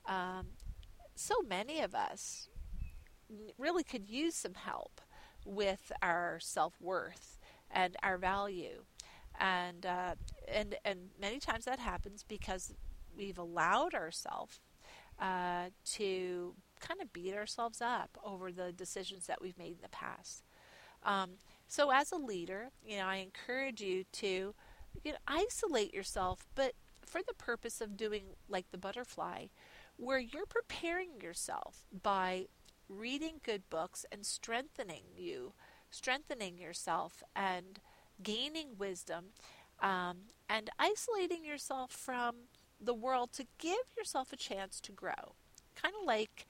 Um, 0.07 0.48
so 1.14 1.37
many 1.48 1.81
of 1.81 1.94
us 1.94 2.48
really 3.57 3.85
could 3.85 4.11
use 4.11 4.35
some 4.35 4.55
help 4.55 5.00
with 5.44 5.92
our 6.02 6.38
self 6.40 6.74
worth 6.81 7.38
and 7.70 7.96
our 8.02 8.18
value. 8.18 8.83
And, 9.38 9.87
uh, 9.87 10.14
and, 10.48 10.74
and 10.85 11.11
many 11.20 11.38
times 11.38 11.64
that 11.66 11.79
happens 11.79 12.24
because 12.26 12.74
we've 13.16 13.38
allowed 13.38 13.94
ourselves 13.94 14.61
uh, 15.20 15.66
to 15.85 16.55
kind 16.81 17.00
of 17.00 17.12
beat 17.12 17.35
ourselves 17.35 17.81
up 17.81 18.18
over 18.24 18.50
the 18.50 18.72
decisions 18.72 19.26
that 19.26 19.40
we've 19.40 19.59
made 19.59 19.72
in 19.72 19.83
the 19.83 19.88
past. 19.88 20.42
Um, 21.06 21.38
so, 21.68 21.90
as 21.90 22.12
a 22.12 22.16
leader, 22.16 22.70
you 22.84 22.98
know, 22.98 23.06
I 23.06 23.16
encourage 23.16 23.80
you 23.80 24.04
to 24.12 24.54
you 25.04 25.12
know, 25.12 25.18
isolate 25.26 25.94
yourself, 25.94 26.46
but 26.54 26.72
for 27.00 27.22
the 27.26 27.34
purpose 27.34 27.80
of 27.80 27.96
doing 27.96 28.24
like 28.48 28.70
the 28.70 28.78
butterfly, 28.78 29.46
where 29.96 30.18
you're 30.18 30.46
preparing 30.46 31.20
yourself 31.22 31.84
by 32.02 32.46
reading 32.88 33.40
good 33.42 33.62
books 33.70 34.04
and 34.12 34.26
strengthening 34.26 35.04
you, 35.16 35.52
strengthening 35.90 36.58
yourself, 36.58 37.22
and 37.34 37.80
gaining 38.22 38.76
wisdom, 38.78 39.26
um, 39.80 40.18
and 40.48 40.70
isolating 40.78 41.44
yourself 41.44 41.90
from 41.90 42.34
the 42.80 42.94
world 42.94 43.32
to 43.32 43.46
give 43.58 43.76
yourself 43.96 44.32
a 44.32 44.36
chance 44.36 44.80
to 44.80 44.92
grow. 44.92 45.34
Kind 45.74 45.94
of 46.00 46.06
like 46.06 46.46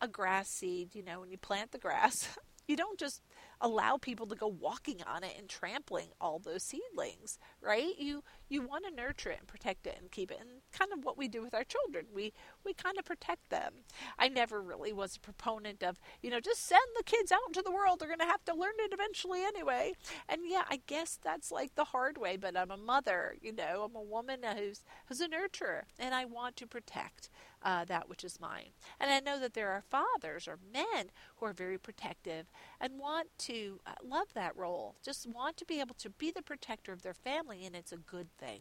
a 0.00 0.08
grass 0.08 0.48
seed, 0.48 0.94
you 0.94 1.02
know, 1.02 1.20
when 1.20 1.30
you 1.30 1.38
plant 1.38 1.72
the 1.72 1.78
grass, 1.78 2.36
you 2.68 2.76
don't 2.76 2.98
just 2.98 3.22
allow 3.60 3.96
people 3.96 4.26
to 4.26 4.34
go 4.34 4.46
walking 4.46 5.02
on 5.06 5.24
it 5.24 5.34
and 5.38 5.48
trampling 5.48 6.08
all 6.20 6.38
those 6.38 6.62
seedlings, 6.62 7.38
right? 7.60 7.92
You 7.98 8.22
you 8.50 8.62
want 8.62 8.84
to 8.84 8.94
nurture 8.94 9.30
it 9.30 9.38
and 9.38 9.48
protect 9.48 9.86
it 9.86 9.96
and 9.98 10.10
keep 10.10 10.30
it, 10.30 10.38
and 10.40 10.50
kind 10.72 10.92
of 10.92 11.04
what 11.04 11.16
we 11.16 11.28
do 11.28 11.42
with 11.42 11.54
our 11.54 11.64
children. 11.64 12.06
We 12.12 12.32
we 12.64 12.74
kind 12.74 12.98
of 12.98 13.04
protect 13.04 13.48
them. 13.48 13.72
I 14.18 14.28
never 14.28 14.60
really 14.60 14.92
was 14.92 15.16
a 15.16 15.20
proponent 15.20 15.82
of 15.82 15.98
you 16.20 16.30
know 16.30 16.40
just 16.40 16.66
send 16.66 16.82
the 16.96 17.04
kids 17.04 17.32
out 17.32 17.46
into 17.46 17.62
the 17.62 17.72
world. 17.72 18.00
They're 18.00 18.08
going 18.08 18.18
to 18.18 18.26
have 18.26 18.44
to 18.46 18.54
learn 18.54 18.74
it 18.78 18.92
eventually 18.92 19.42
anyway. 19.42 19.92
And 20.28 20.42
yeah, 20.46 20.64
I 20.68 20.80
guess 20.86 21.18
that's 21.22 21.50
like 21.50 21.74
the 21.76 21.84
hard 21.84 22.18
way. 22.18 22.36
But 22.36 22.56
I'm 22.56 22.70
a 22.70 22.76
mother, 22.76 23.36
you 23.40 23.52
know, 23.52 23.88
I'm 23.88 23.96
a 23.96 24.02
woman 24.02 24.40
who's 24.56 24.84
who's 25.06 25.20
a 25.20 25.28
nurturer, 25.28 25.82
and 25.98 26.14
I 26.14 26.24
want 26.24 26.56
to 26.56 26.66
protect 26.66 27.30
uh, 27.62 27.84
that 27.84 28.08
which 28.08 28.24
is 28.24 28.40
mine. 28.40 28.70
And 28.98 29.10
I 29.10 29.20
know 29.20 29.38
that 29.38 29.54
there 29.54 29.70
are 29.70 29.82
fathers 29.82 30.48
or 30.48 30.58
men 30.72 31.10
who 31.36 31.46
are 31.46 31.52
very 31.52 31.78
protective 31.78 32.46
and 32.80 32.98
want 32.98 33.28
to 33.40 33.80
uh, 33.86 33.92
love 34.02 34.32
that 34.34 34.56
role, 34.56 34.96
just 35.04 35.26
want 35.26 35.56
to 35.58 35.64
be 35.64 35.80
able 35.80 35.94
to 35.96 36.10
be 36.10 36.30
the 36.30 36.42
protector 36.42 36.92
of 36.92 37.02
their 37.02 37.14
family, 37.14 37.64
and 37.64 37.76
it's 37.76 37.92
a 37.92 37.96
good 37.96 38.28
thing. 38.40 38.60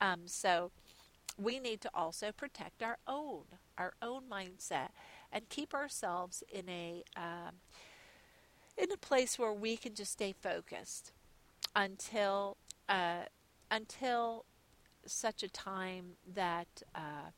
Um, 0.00 0.22
so 0.26 0.70
we 1.38 1.58
need 1.60 1.80
to 1.82 1.90
also 1.94 2.32
protect 2.32 2.82
our 2.82 2.98
own, 3.06 3.44
our 3.78 3.94
own 4.02 4.22
mindset, 4.30 4.88
and 5.30 5.48
keep 5.48 5.74
ourselves 5.74 6.42
in 6.52 6.68
a 6.68 7.04
um, 7.16 7.56
in 8.76 8.90
a 8.90 8.96
place 8.96 9.38
where 9.38 9.52
we 9.52 9.76
can 9.76 9.94
just 9.94 10.12
stay 10.12 10.32
focused 10.32 11.12
until 11.76 12.56
uh, 12.88 13.24
until 13.70 14.44
such 15.06 15.42
a 15.42 15.48
time 15.48 16.16
that 16.34 16.82
uh, 16.94 17.30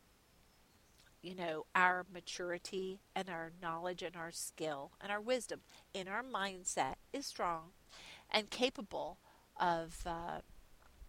you 1.25 1.35
know, 1.35 1.65
our 1.75 2.05
maturity 2.13 3.01
and 3.17 3.31
our 3.31 3.51
knowledge 3.63 4.03
and 4.03 4.15
our 4.15 4.31
skill 4.31 4.91
and 5.01 5.11
our 5.11 5.23
wisdom 5.23 5.61
in 5.95 6.07
our 6.07 6.23
mindset 6.23 6.97
is 7.15 7.25
strong 7.25 7.71
and 8.31 8.51
capable 8.51 9.17
of, 9.59 10.03
uh, 10.05 10.41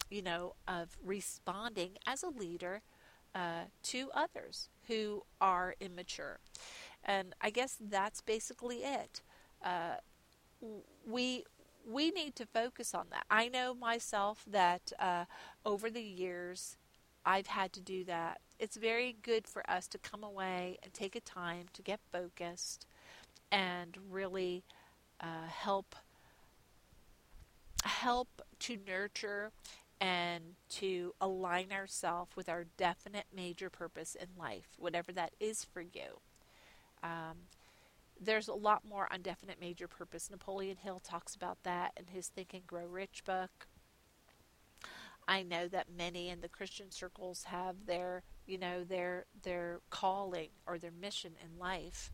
you 0.10 0.22
know, 0.22 0.56
of 0.68 0.98
responding 1.04 1.92
as 2.06 2.24
a 2.24 2.30
leader 2.30 2.82
uh, 3.34 3.66
to 3.84 4.10
others 4.14 4.70
who 4.88 5.24
are 5.42 5.76
immature. 5.80 6.40
And 7.04 7.36
I 7.42 7.50
guess 7.50 7.78
that's 7.80 8.22
basically 8.22 8.78
it. 8.78 9.22
Uh, 9.64 9.96
we 11.06 11.44
we 11.88 12.10
need 12.10 12.36
to 12.36 12.48
focus 12.48 12.96
on 12.96 13.06
that. 13.12 13.26
I 13.30 13.48
know 13.48 13.76
myself 13.76 14.44
that 14.48 14.92
uh, 14.98 15.26
over 15.64 15.92
the 15.92 16.02
years 16.02 16.78
I've 17.24 17.48
had 17.48 17.74
to 17.74 17.82
do 17.82 18.04
that 18.06 18.40
it's 18.60 18.78
very 18.78 19.16
good 19.22 19.48
for 19.48 19.70
us 19.70 19.88
to 19.90 19.98
come 19.98 20.24
away 20.24 20.78
and 20.84 20.94
take 20.94 21.16
a 21.16 21.20
time 21.20 21.66
to 21.74 21.82
get 21.82 22.00
focused 22.12 22.86
and 23.52 23.98
really 24.10 24.64
uh, 25.20 25.48
help 25.48 25.96
help 27.84 28.42
to 28.60 28.78
nurture 28.88 29.52
and 30.02 30.56
to 30.68 31.14
align 31.22 31.72
ourselves 31.72 32.36
with 32.36 32.50
our 32.50 32.66
definite 32.78 33.26
major 33.34 33.70
purpose 33.70 34.16
in 34.16 34.28
life, 34.38 34.68
whatever 34.78 35.12
that 35.12 35.34
is 35.40 35.64
for 35.64 35.82
you. 35.82 36.20
Um, 37.02 37.48
there's 38.20 38.48
a 38.48 38.54
lot 38.54 38.84
more 38.88 39.08
on 39.12 39.22
definite 39.22 39.60
major 39.60 39.88
purpose. 39.88 40.30
Napoleon 40.30 40.78
Hill 40.78 41.00
talks 41.00 41.36
about 41.36 41.64
that 41.64 41.94
in 41.98 42.08
his 42.08 42.28
Think 42.28 42.54
and 42.54 42.66
Grow 42.66 42.86
Rich 42.86 43.24
book. 43.26 43.68
I 45.28 45.44
know 45.44 45.68
that 45.68 45.88
many 45.96 46.30
in 46.30 46.42
the 46.42 46.50
Christian 46.50 46.92
circles 46.92 47.46
have 47.46 47.88
their, 47.88 48.24
you 48.46 48.58
know, 48.58 48.84
their 48.84 49.26
their 49.44 49.82
calling 49.90 50.50
or 50.68 50.78
their 50.78 50.92
mission 50.92 51.32
in 51.44 51.60
life. 51.60 52.12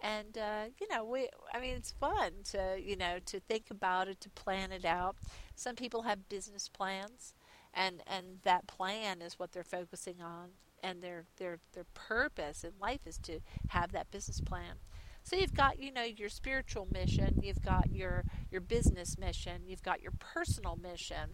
And 0.00 0.36
uh, 0.38 0.64
you 0.80 0.88
know, 0.90 1.04
we 1.04 1.28
I 1.52 1.60
mean 1.60 1.74
it's 1.74 1.92
fun 1.92 2.32
to, 2.52 2.78
you 2.82 2.96
know, 2.96 3.18
to 3.26 3.40
think 3.40 3.70
about 3.70 4.08
it, 4.08 4.20
to 4.22 4.30
plan 4.30 4.72
it 4.72 4.84
out. 4.84 5.16
Some 5.56 5.74
people 5.74 6.02
have 6.02 6.28
business 6.28 6.68
plans 6.68 7.34
and 7.74 8.02
and 8.06 8.38
that 8.44 8.66
plan 8.66 9.20
is 9.20 9.38
what 9.38 9.52
they're 9.52 9.64
focusing 9.64 10.22
on 10.22 10.50
and 10.82 11.02
their 11.02 11.24
their 11.38 11.58
their 11.72 11.86
purpose 11.94 12.64
in 12.64 12.72
life 12.80 13.00
is 13.06 13.18
to 13.18 13.40
have 13.68 13.92
that 13.92 14.10
business 14.10 14.40
plan. 14.40 14.76
So 15.22 15.34
you've 15.34 15.54
got, 15.54 15.80
you 15.80 15.90
know, 15.90 16.04
your 16.04 16.28
spiritual 16.28 16.86
mission, 16.92 17.40
you've 17.42 17.62
got 17.62 17.90
your 17.90 18.24
your 18.48 18.60
business 18.60 19.18
mission, 19.18 19.62
you've 19.66 19.82
got 19.82 20.00
your 20.00 20.12
personal 20.12 20.76
mission, 20.76 21.30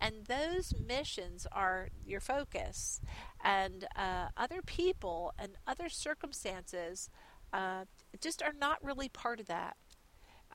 and 0.00 0.24
those 0.26 0.72
missions 0.74 1.46
are 1.52 1.90
your 2.06 2.20
focus. 2.20 3.02
And 3.42 3.84
uh, 3.96 4.28
other 4.34 4.62
people 4.62 5.34
and 5.38 5.52
other 5.66 5.90
circumstances 5.90 7.10
uh, 7.52 7.84
just 8.18 8.42
are 8.42 8.54
not 8.58 8.82
really 8.82 9.10
part 9.10 9.40
of 9.40 9.46
that. 9.46 9.76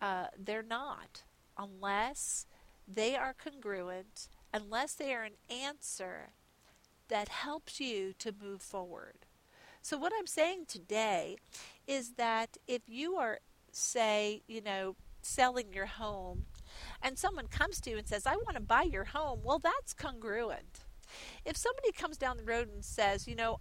Uh, 0.02 0.28
they're 0.36 0.64
not, 0.64 1.22
unless 1.60 2.48
they 2.92 3.16
are 3.16 3.34
congruent, 3.34 4.28
unless 4.54 4.94
they 4.94 5.14
are 5.14 5.24
an 5.24 5.38
answer 5.50 6.32
that 7.08 7.30
helps 7.30 7.80
you 7.80 8.14
to 8.20 8.34
move 8.42 8.62
forward. 8.62 9.26
So, 9.82 9.98
what 9.98 10.14
I'm 10.18 10.28
saying 10.28 10.66
today 10.68 11.38
is 11.88 12.14
that 12.14 12.58
if 12.68 12.82
you 12.88 13.16
are, 13.16 13.40
say, 13.72 14.42
you 14.48 14.62
know, 14.62 14.96
selling 15.22 15.74
your 15.74 15.86
home 15.86 16.46
and 17.02 17.18
someone 17.18 17.48
comes 17.48 17.80
to 17.82 17.92
you 17.92 17.98
and 17.98 18.08
says, 18.08 18.26
I 18.26 18.36
want 18.36 18.56
to 18.56 18.62
buy 18.62 18.84
your 18.84 19.06
home, 19.06 19.40
well, 19.44 19.60
that's 19.60 19.94
congruent. 19.94 20.86
If 21.46 21.58
somebody 21.58 21.92
comes 21.92 22.18
down 22.18 22.38
the 22.38 22.44
road 22.44 22.70
and 22.74 22.84
says, 22.84 23.28
you 23.28 23.36
know, 23.36 23.60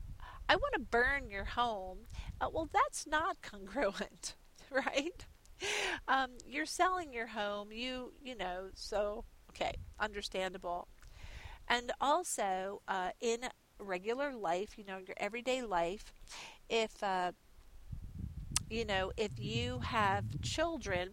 I 0.48 0.56
want 0.56 0.74
to 0.74 0.80
burn 0.80 1.30
your 1.30 1.44
home, 1.44 1.98
uh, 2.40 2.48
well, 2.52 2.68
that's 2.72 3.06
not 3.06 3.40
congruent, 3.42 4.34
right? 4.70 5.24
Um, 6.09 6.31
you're 6.47 6.66
selling 6.66 7.12
your 7.12 7.27
home, 7.29 7.68
you, 7.73 8.12
you 8.23 8.35
know, 8.37 8.68
so, 8.75 9.25
okay, 9.51 9.73
understandable. 10.01 10.88
And 11.68 11.92
also, 12.01 12.83
uh, 12.88 13.11
in 13.21 13.40
regular 13.81 14.35
life, 14.35 14.79
you 14.79 14.85
know, 14.85 14.99
your 14.99 15.16
everyday 15.18 15.62
life, 15.62 16.12
if 16.68 17.03
uh, 17.03 17.33
you 18.71 18.85
know, 18.85 19.12
if 19.16 19.38
you 19.38 19.81
have 19.81 20.25
children 20.42 21.11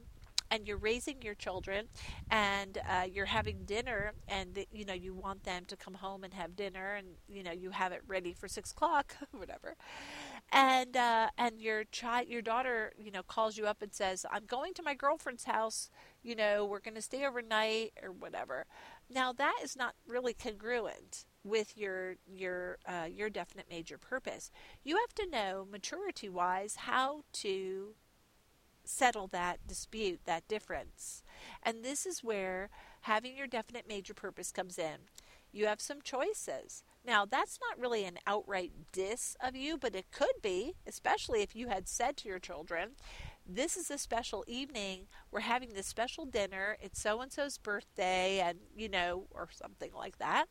and 0.52 0.68
you're 0.68 0.78
raising 0.78 1.22
your 1.22 1.34
children 1.36 1.88
and 2.30 2.78
uh, 2.90 3.04
you're 3.12 3.26
having 3.26 3.64
dinner 3.66 4.14
and 4.28 4.66
you 4.72 4.86
know 4.86 4.94
you 4.94 5.14
want 5.14 5.44
them 5.44 5.64
to 5.66 5.76
come 5.76 5.96
home 5.96 6.24
and 6.24 6.34
have 6.34 6.56
dinner 6.56 6.96
and 6.96 7.08
you 7.28 7.44
know 7.44 7.52
you 7.52 7.72
have 7.72 7.92
it 7.92 8.02
ready 8.08 8.34
for 8.34 8.48
six 8.48 8.72
o'clock 8.72 9.16
whatever 9.32 9.76
and 10.52 10.96
uh, 10.96 11.30
and 11.38 11.60
your 11.60 11.84
child 11.86 12.28
your 12.28 12.42
daughter 12.42 12.92
you 12.98 13.12
know 13.12 13.24
calls 13.24 13.58
you 13.58 13.66
up 13.66 13.82
and 13.82 13.94
says 13.94 14.26
i'm 14.32 14.46
going 14.46 14.74
to 14.74 14.84
my 14.84 14.94
girlfriend's 14.94 15.46
house 15.46 15.90
you 16.24 16.36
know 16.36 16.66
we're 16.66 16.80
going 16.80 16.96
to 16.96 17.02
stay 17.02 17.26
overnight 17.26 17.92
or 18.02 18.12
whatever 18.12 18.66
now 19.10 19.32
that 19.34 19.60
is 19.64 19.76
not 19.76 19.96
really 20.08 20.34
congruent 20.34 21.26
with 21.46 21.78
your 21.78 22.16
your 22.26 22.80
uh, 22.88 23.08
your 23.10 23.30
definite 23.30 23.68
major 23.70 23.98
purpose. 23.98 24.52
You 24.84 24.98
have 24.98 25.14
to 25.16 25.30
know 25.30 25.68
maturity 25.70 26.28
wise 26.28 26.76
how 26.76 27.22
to 27.34 27.94
settle 28.88 29.28
that 29.28 29.66
dispute, 29.68 30.22
that 30.26 30.48
difference. 30.48 31.24
And 31.64 31.84
this 31.84 32.06
is 32.06 32.24
where 32.24 32.70
having 33.02 33.38
your 33.38 33.48
definite 33.48 33.88
major 33.88 34.14
purpose 34.14 34.52
comes 34.52 34.78
in. 34.78 35.10
You 35.52 35.68
have 35.68 35.80
some 35.80 36.02
choices. 36.02 36.84
Now, 37.06 37.26
that's 37.26 37.60
not 37.62 37.80
really 37.80 38.04
an 38.04 38.18
outright 38.28 38.72
diss 38.92 39.38
of 39.40 39.56
you, 39.56 39.78
but 39.78 39.96
it 39.96 40.12
could 40.12 40.42
be, 40.42 40.74
especially 40.86 41.42
if 41.44 41.56
you 41.56 41.70
had 41.70 41.88
said 41.88 42.18
to 42.18 42.28
your 42.28 42.40
children, 42.40 42.92
This 43.48 43.78
is 43.78 43.92
a 43.92 43.98
special 43.98 44.44
evening. 44.48 45.08
We're 45.32 45.42
having 45.42 45.74
this 45.74 45.88
special 45.88 46.26
dinner. 46.26 46.78
It's 46.82 47.00
so 47.00 47.22
and 47.22 47.32
so's 47.32 47.58
birthday, 47.58 48.40
and, 48.40 48.58
you 48.76 48.90
know, 48.90 49.28
or 49.32 49.48
something 49.52 49.92
like 49.96 50.18
that. 50.18 50.48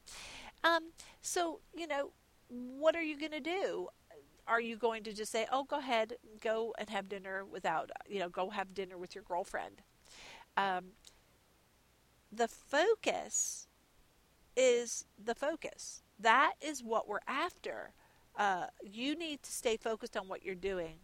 Um, 0.63 0.93
so, 1.21 1.61
you 1.77 1.87
know, 1.87 2.13
what 2.49 2.95
are 2.95 3.03
you 3.03 3.19
going 3.19 3.33
to 3.33 3.41
do? 3.41 3.89
Are 4.47 4.61
you 4.61 4.77
going 4.77 5.03
to 5.05 5.13
just 5.13 5.33
say, 5.33 5.47
oh, 5.51 5.65
go 5.65 5.79
ahead, 5.79 6.15
go 6.41 6.75
and 6.79 6.91
have 6.91 7.09
dinner 7.09 7.45
without, 7.45 7.91
you 8.09 8.19
know, 8.19 8.29
go 8.29 8.51
have 8.51 8.75
dinner 8.75 8.99
with 8.99 9.15
your 9.15 9.25
girlfriend? 9.25 9.83
Um, 10.57 10.93
the 12.31 12.49
focus 12.49 13.69
is 14.57 15.07
the 15.23 15.35
focus. 15.35 16.03
That 16.19 16.55
is 16.61 16.83
what 16.83 17.09
we're 17.09 17.19
after. 17.27 17.93
Uh, 18.37 18.67
you 18.83 19.17
need 19.17 19.43
to 19.43 19.53
stay 19.53 19.77
focused 19.77 20.17
on 20.17 20.29
what 20.29 20.45
you're 20.45 20.55
doing. 20.55 20.97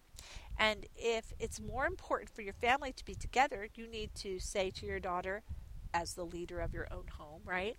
And 0.58 0.86
if 0.94 1.32
it's 1.38 1.60
more 1.60 1.86
important 1.86 2.30
for 2.30 2.42
your 2.42 2.52
family 2.52 2.92
to 2.92 3.04
be 3.04 3.14
together, 3.14 3.68
you 3.74 3.86
need 3.86 4.14
to 4.16 4.38
say 4.38 4.70
to 4.70 4.86
your 4.86 5.00
daughter, 5.00 5.42
as 5.94 6.14
the 6.14 6.24
leader 6.24 6.60
of 6.60 6.74
your 6.74 6.86
own 6.92 7.06
home, 7.16 7.40
right? 7.44 7.76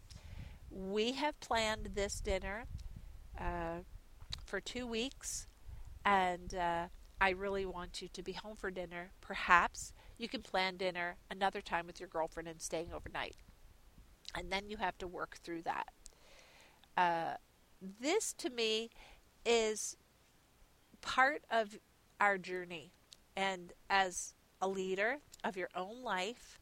we 0.71 1.11
have 1.13 1.39
planned 1.39 1.89
this 1.95 2.21
dinner 2.21 2.65
uh, 3.39 3.79
for 4.45 4.61
two 4.61 4.87
weeks, 4.87 5.47
and 6.05 6.53
uh, 6.55 6.87
I 7.19 7.29
really 7.31 7.65
want 7.65 8.01
you 8.01 8.07
to 8.09 8.23
be 8.23 8.33
home 8.33 8.55
for 8.55 8.71
dinner. 8.71 9.11
Perhaps 9.21 9.93
you 10.17 10.27
can 10.27 10.41
plan 10.41 10.77
dinner 10.77 11.17
another 11.29 11.61
time 11.61 11.87
with 11.87 11.99
your 11.99 12.09
girlfriend 12.09 12.47
and 12.47 12.61
staying 12.61 12.91
overnight. 12.93 13.35
And 14.35 14.51
then 14.51 14.69
you 14.69 14.77
have 14.77 14.97
to 14.99 15.07
work 15.07 15.37
through 15.43 15.63
that. 15.63 15.87
Uh, 16.95 17.35
this 17.99 18.33
to 18.33 18.49
me 18.49 18.89
is 19.45 19.97
part 21.01 21.43
of 21.49 21.77
our 22.19 22.37
journey. 22.37 22.91
And 23.35 23.73
as 23.89 24.33
a 24.61 24.67
leader, 24.67 25.17
of 25.43 25.57
your 25.57 25.69
own 25.75 26.03
life. 26.03 26.59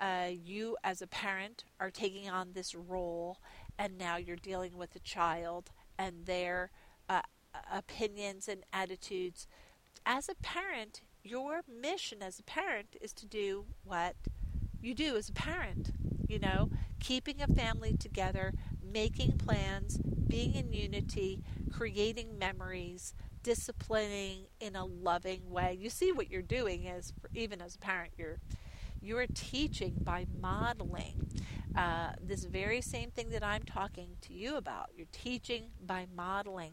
Uh, 0.00 0.28
you, 0.32 0.76
as 0.82 1.02
a 1.02 1.06
parent, 1.06 1.64
are 1.78 1.90
taking 1.90 2.28
on 2.28 2.52
this 2.52 2.74
role, 2.74 3.38
and 3.78 3.98
now 3.98 4.16
you're 4.16 4.36
dealing 4.36 4.76
with 4.76 4.94
a 4.96 5.00
child 5.00 5.70
and 5.98 6.26
their 6.26 6.70
Uh, 7.54 7.58
opinions 7.70 8.48
and 8.48 8.64
attitudes. 8.72 9.46
As 10.06 10.28
a 10.28 10.34
parent, 10.36 11.02
your 11.22 11.60
mission 11.68 12.22
as 12.22 12.38
a 12.38 12.42
parent 12.42 12.96
is 13.00 13.12
to 13.12 13.26
do 13.26 13.66
what 13.84 14.16
you 14.80 14.94
do 14.94 15.16
as 15.16 15.28
a 15.28 15.32
parent. 15.32 15.90
You 16.26 16.38
know, 16.38 16.70
keeping 16.98 17.42
a 17.42 17.46
family 17.46 17.94
together, 17.94 18.54
making 18.82 19.32
plans, 19.32 19.98
being 19.98 20.54
in 20.54 20.72
unity, 20.72 21.42
creating 21.70 22.38
memories, 22.38 23.12
disciplining 23.42 24.46
in 24.58 24.74
a 24.74 24.86
loving 24.86 25.50
way. 25.50 25.76
You 25.78 25.90
see 25.90 26.10
what 26.10 26.30
you're 26.30 26.40
doing 26.40 26.84
is 26.84 27.12
even 27.34 27.60
as 27.60 27.74
a 27.74 27.78
parent, 27.78 28.14
you're 28.16 28.38
you're 29.02 29.26
teaching 29.26 29.94
by 30.02 30.26
modeling 30.40 31.28
uh, 31.76 32.12
this 32.22 32.44
very 32.44 32.80
same 32.80 33.10
thing 33.10 33.30
that 33.30 33.42
I'm 33.42 33.62
talking 33.62 34.10
to 34.22 34.32
you 34.32 34.56
about. 34.56 34.90
You're 34.96 35.06
teaching 35.12 35.70
by 35.84 36.06
modeling. 36.14 36.72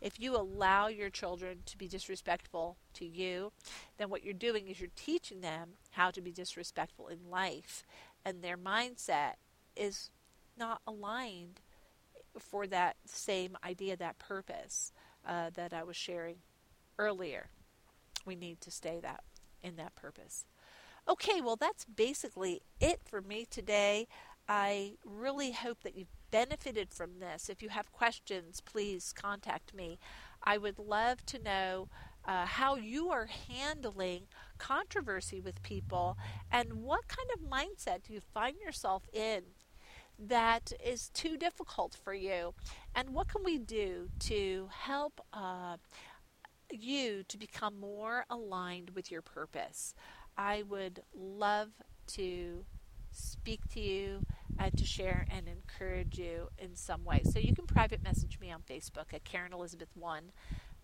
If 0.00 0.20
you 0.20 0.36
allow 0.36 0.88
your 0.88 1.10
children 1.10 1.58
to 1.66 1.78
be 1.78 1.88
disrespectful 1.88 2.76
to 2.94 3.04
you, 3.04 3.52
then 3.98 4.10
what 4.10 4.24
you're 4.24 4.34
doing 4.34 4.68
is 4.68 4.80
you're 4.80 4.90
teaching 4.96 5.40
them 5.40 5.70
how 5.92 6.10
to 6.10 6.20
be 6.20 6.32
disrespectful 6.32 7.08
in 7.08 7.30
life. 7.30 7.84
And 8.24 8.42
their 8.42 8.56
mindset 8.56 9.34
is 9.76 10.10
not 10.56 10.80
aligned 10.86 11.60
for 12.38 12.66
that 12.66 12.96
same 13.06 13.56
idea, 13.64 13.96
that 13.96 14.18
purpose 14.18 14.92
uh, 15.26 15.50
that 15.54 15.72
I 15.72 15.84
was 15.84 15.96
sharing 15.96 16.36
earlier. 16.98 17.48
We 18.26 18.34
need 18.34 18.60
to 18.62 18.70
stay 18.70 19.00
that 19.02 19.24
in 19.62 19.76
that 19.76 19.94
purpose. 19.94 20.46
Okay, 21.08 21.40
well 21.40 21.56
that's 21.56 21.84
basically 21.84 22.62
it 22.80 23.00
for 23.04 23.20
me 23.20 23.46
today. 23.48 24.06
I 24.48 24.94
really 25.04 25.52
hope 25.52 25.82
that 25.82 25.96
you've 25.96 26.12
benefited 26.30 26.92
from 26.92 27.18
this. 27.18 27.48
If 27.48 27.62
you 27.62 27.70
have 27.70 27.92
questions, 27.92 28.60
please 28.60 29.12
contact 29.12 29.74
me. 29.74 29.98
I 30.42 30.58
would 30.58 30.78
love 30.78 31.24
to 31.26 31.42
know 31.42 31.88
uh, 32.26 32.46
how 32.46 32.76
you 32.76 33.10
are 33.10 33.26
handling 33.26 34.24
controversy 34.58 35.40
with 35.40 35.62
people 35.62 36.16
and 36.50 36.74
what 36.82 37.08
kind 37.08 37.28
of 37.34 37.48
mindset 37.48 38.04
do 38.04 38.12
you 38.12 38.20
find 38.20 38.56
yourself 38.58 39.04
in 39.12 39.42
that 40.18 40.72
is 40.84 41.08
too 41.10 41.36
difficult 41.36 41.96
for 42.02 42.14
you? 42.14 42.54
And 42.94 43.10
what 43.10 43.28
can 43.28 43.42
we 43.44 43.58
do 43.58 44.08
to 44.20 44.68
help 44.72 45.20
uh, 45.32 45.76
you 46.70 47.24
to 47.28 47.36
become 47.36 47.78
more 47.78 48.24
aligned 48.30 48.90
with 48.90 49.10
your 49.10 49.22
purpose? 49.22 49.94
I 50.36 50.62
would 50.62 51.00
love 51.14 51.70
to 52.08 52.64
speak 53.10 53.60
to 53.72 53.80
you 53.80 54.24
and 54.58 54.76
to 54.76 54.84
share 54.84 55.26
and 55.30 55.48
encourage 55.48 56.18
you 56.18 56.48
in 56.58 56.74
some 56.76 57.04
way. 57.04 57.22
So 57.24 57.38
you 57.38 57.54
can 57.54 57.66
private 57.66 58.02
message 58.02 58.38
me 58.40 58.50
on 58.50 58.62
Facebook 58.62 59.12
at 59.12 59.24
Caryn 59.24 59.52
Elizabeth 59.52 59.90
One. 59.94 60.32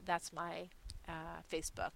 That's 0.05 0.33
my 0.33 0.69
uh, 1.09 1.43
Facebook 1.51 1.93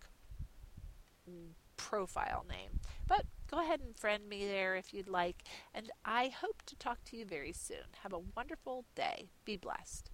profile 1.76 2.44
name. 2.48 2.80
But 3.06 3.26
go 3.50 3.60
ahead 3.60 3.80
and 3.80 3.96
friend 3.96 4.28
me 4.28 4.46
there 4.46 4.76
if 4.76 4.92
you'd 4.94 5.08
like. 5.08 5.42
And 5.74 5.90
I 6.04 6.28
hope 6.28 6.62
to 6.66 6.76
talk 6.76 7.04
to 7.04 7.16
you 7.16 7.24
very 7.24 7.52
soon. 7.52 7.94
Have 8.02 8.12
a 8.12 8.20
wonderful 8.36 8.84
day. 8.94 9.28
Be 9.44 9.56
blessed. 9.56 10.10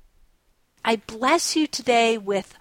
I 0.85 0.97
bless 0.97 1.57
you 1.57 1.66
today 1.66 2.16
with 2.16 2.55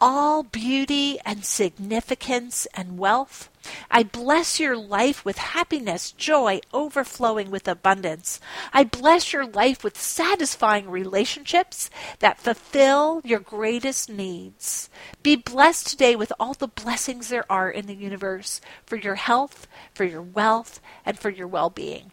all 0.00 0.42
beauty 0.42 1.18
and 1.24 1.44
significance 1.44 2.66
and 2.72 2.98
wealth. 2.98 3.50
I 3.90 4.04
bless 4.04 4.58
your 4.58 4.76
life 4.76 5.24
with 5.24 5.38
happiness, 5.38 6.12
joy, 6.12 6.60
overflowing 6.72 7.50
with 7.50 7.68
abundance. 7.68 8.40
I 8.72 8.84
bless 8.84 9.32
your 9.32 9.44
life 9.46 9.84
with 9.84 10.00
satisfying 10.00 10.88
relationships 10.88 11.90
that 12.20 12.40
fulfill 12.40 13.20
your 13.24 13.40
greatest 13.40 14.08
needs. 14.08 14.88
Be 15.22 15.36
blessed 15.36 15.88
today 15.88 16.16
with 16.16 16.32
all 16.40 16.54
the 16.54 16.68
blessings 16.68 17.28
there 17.28 17.50
are 17.50 17.70
in 17.70 17.86
the 17.86 17.94
universe 17.94 18.60
for 18.86 18.96
your 18.96 19.16
health, 19.16 19.66
for 19.92 20.04
your 20.04 20.22
wealth, 20.22 20.80
and 21.04 21.18
for 21.18 21.28
your 21.30 21.48
well 21.48 21.70
being. 21.70 22.12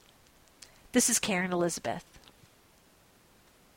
This 0.92 1.10
is 1.10 1.20
Caryn 1.20 1.52
Elizabeth. 1.52 2.15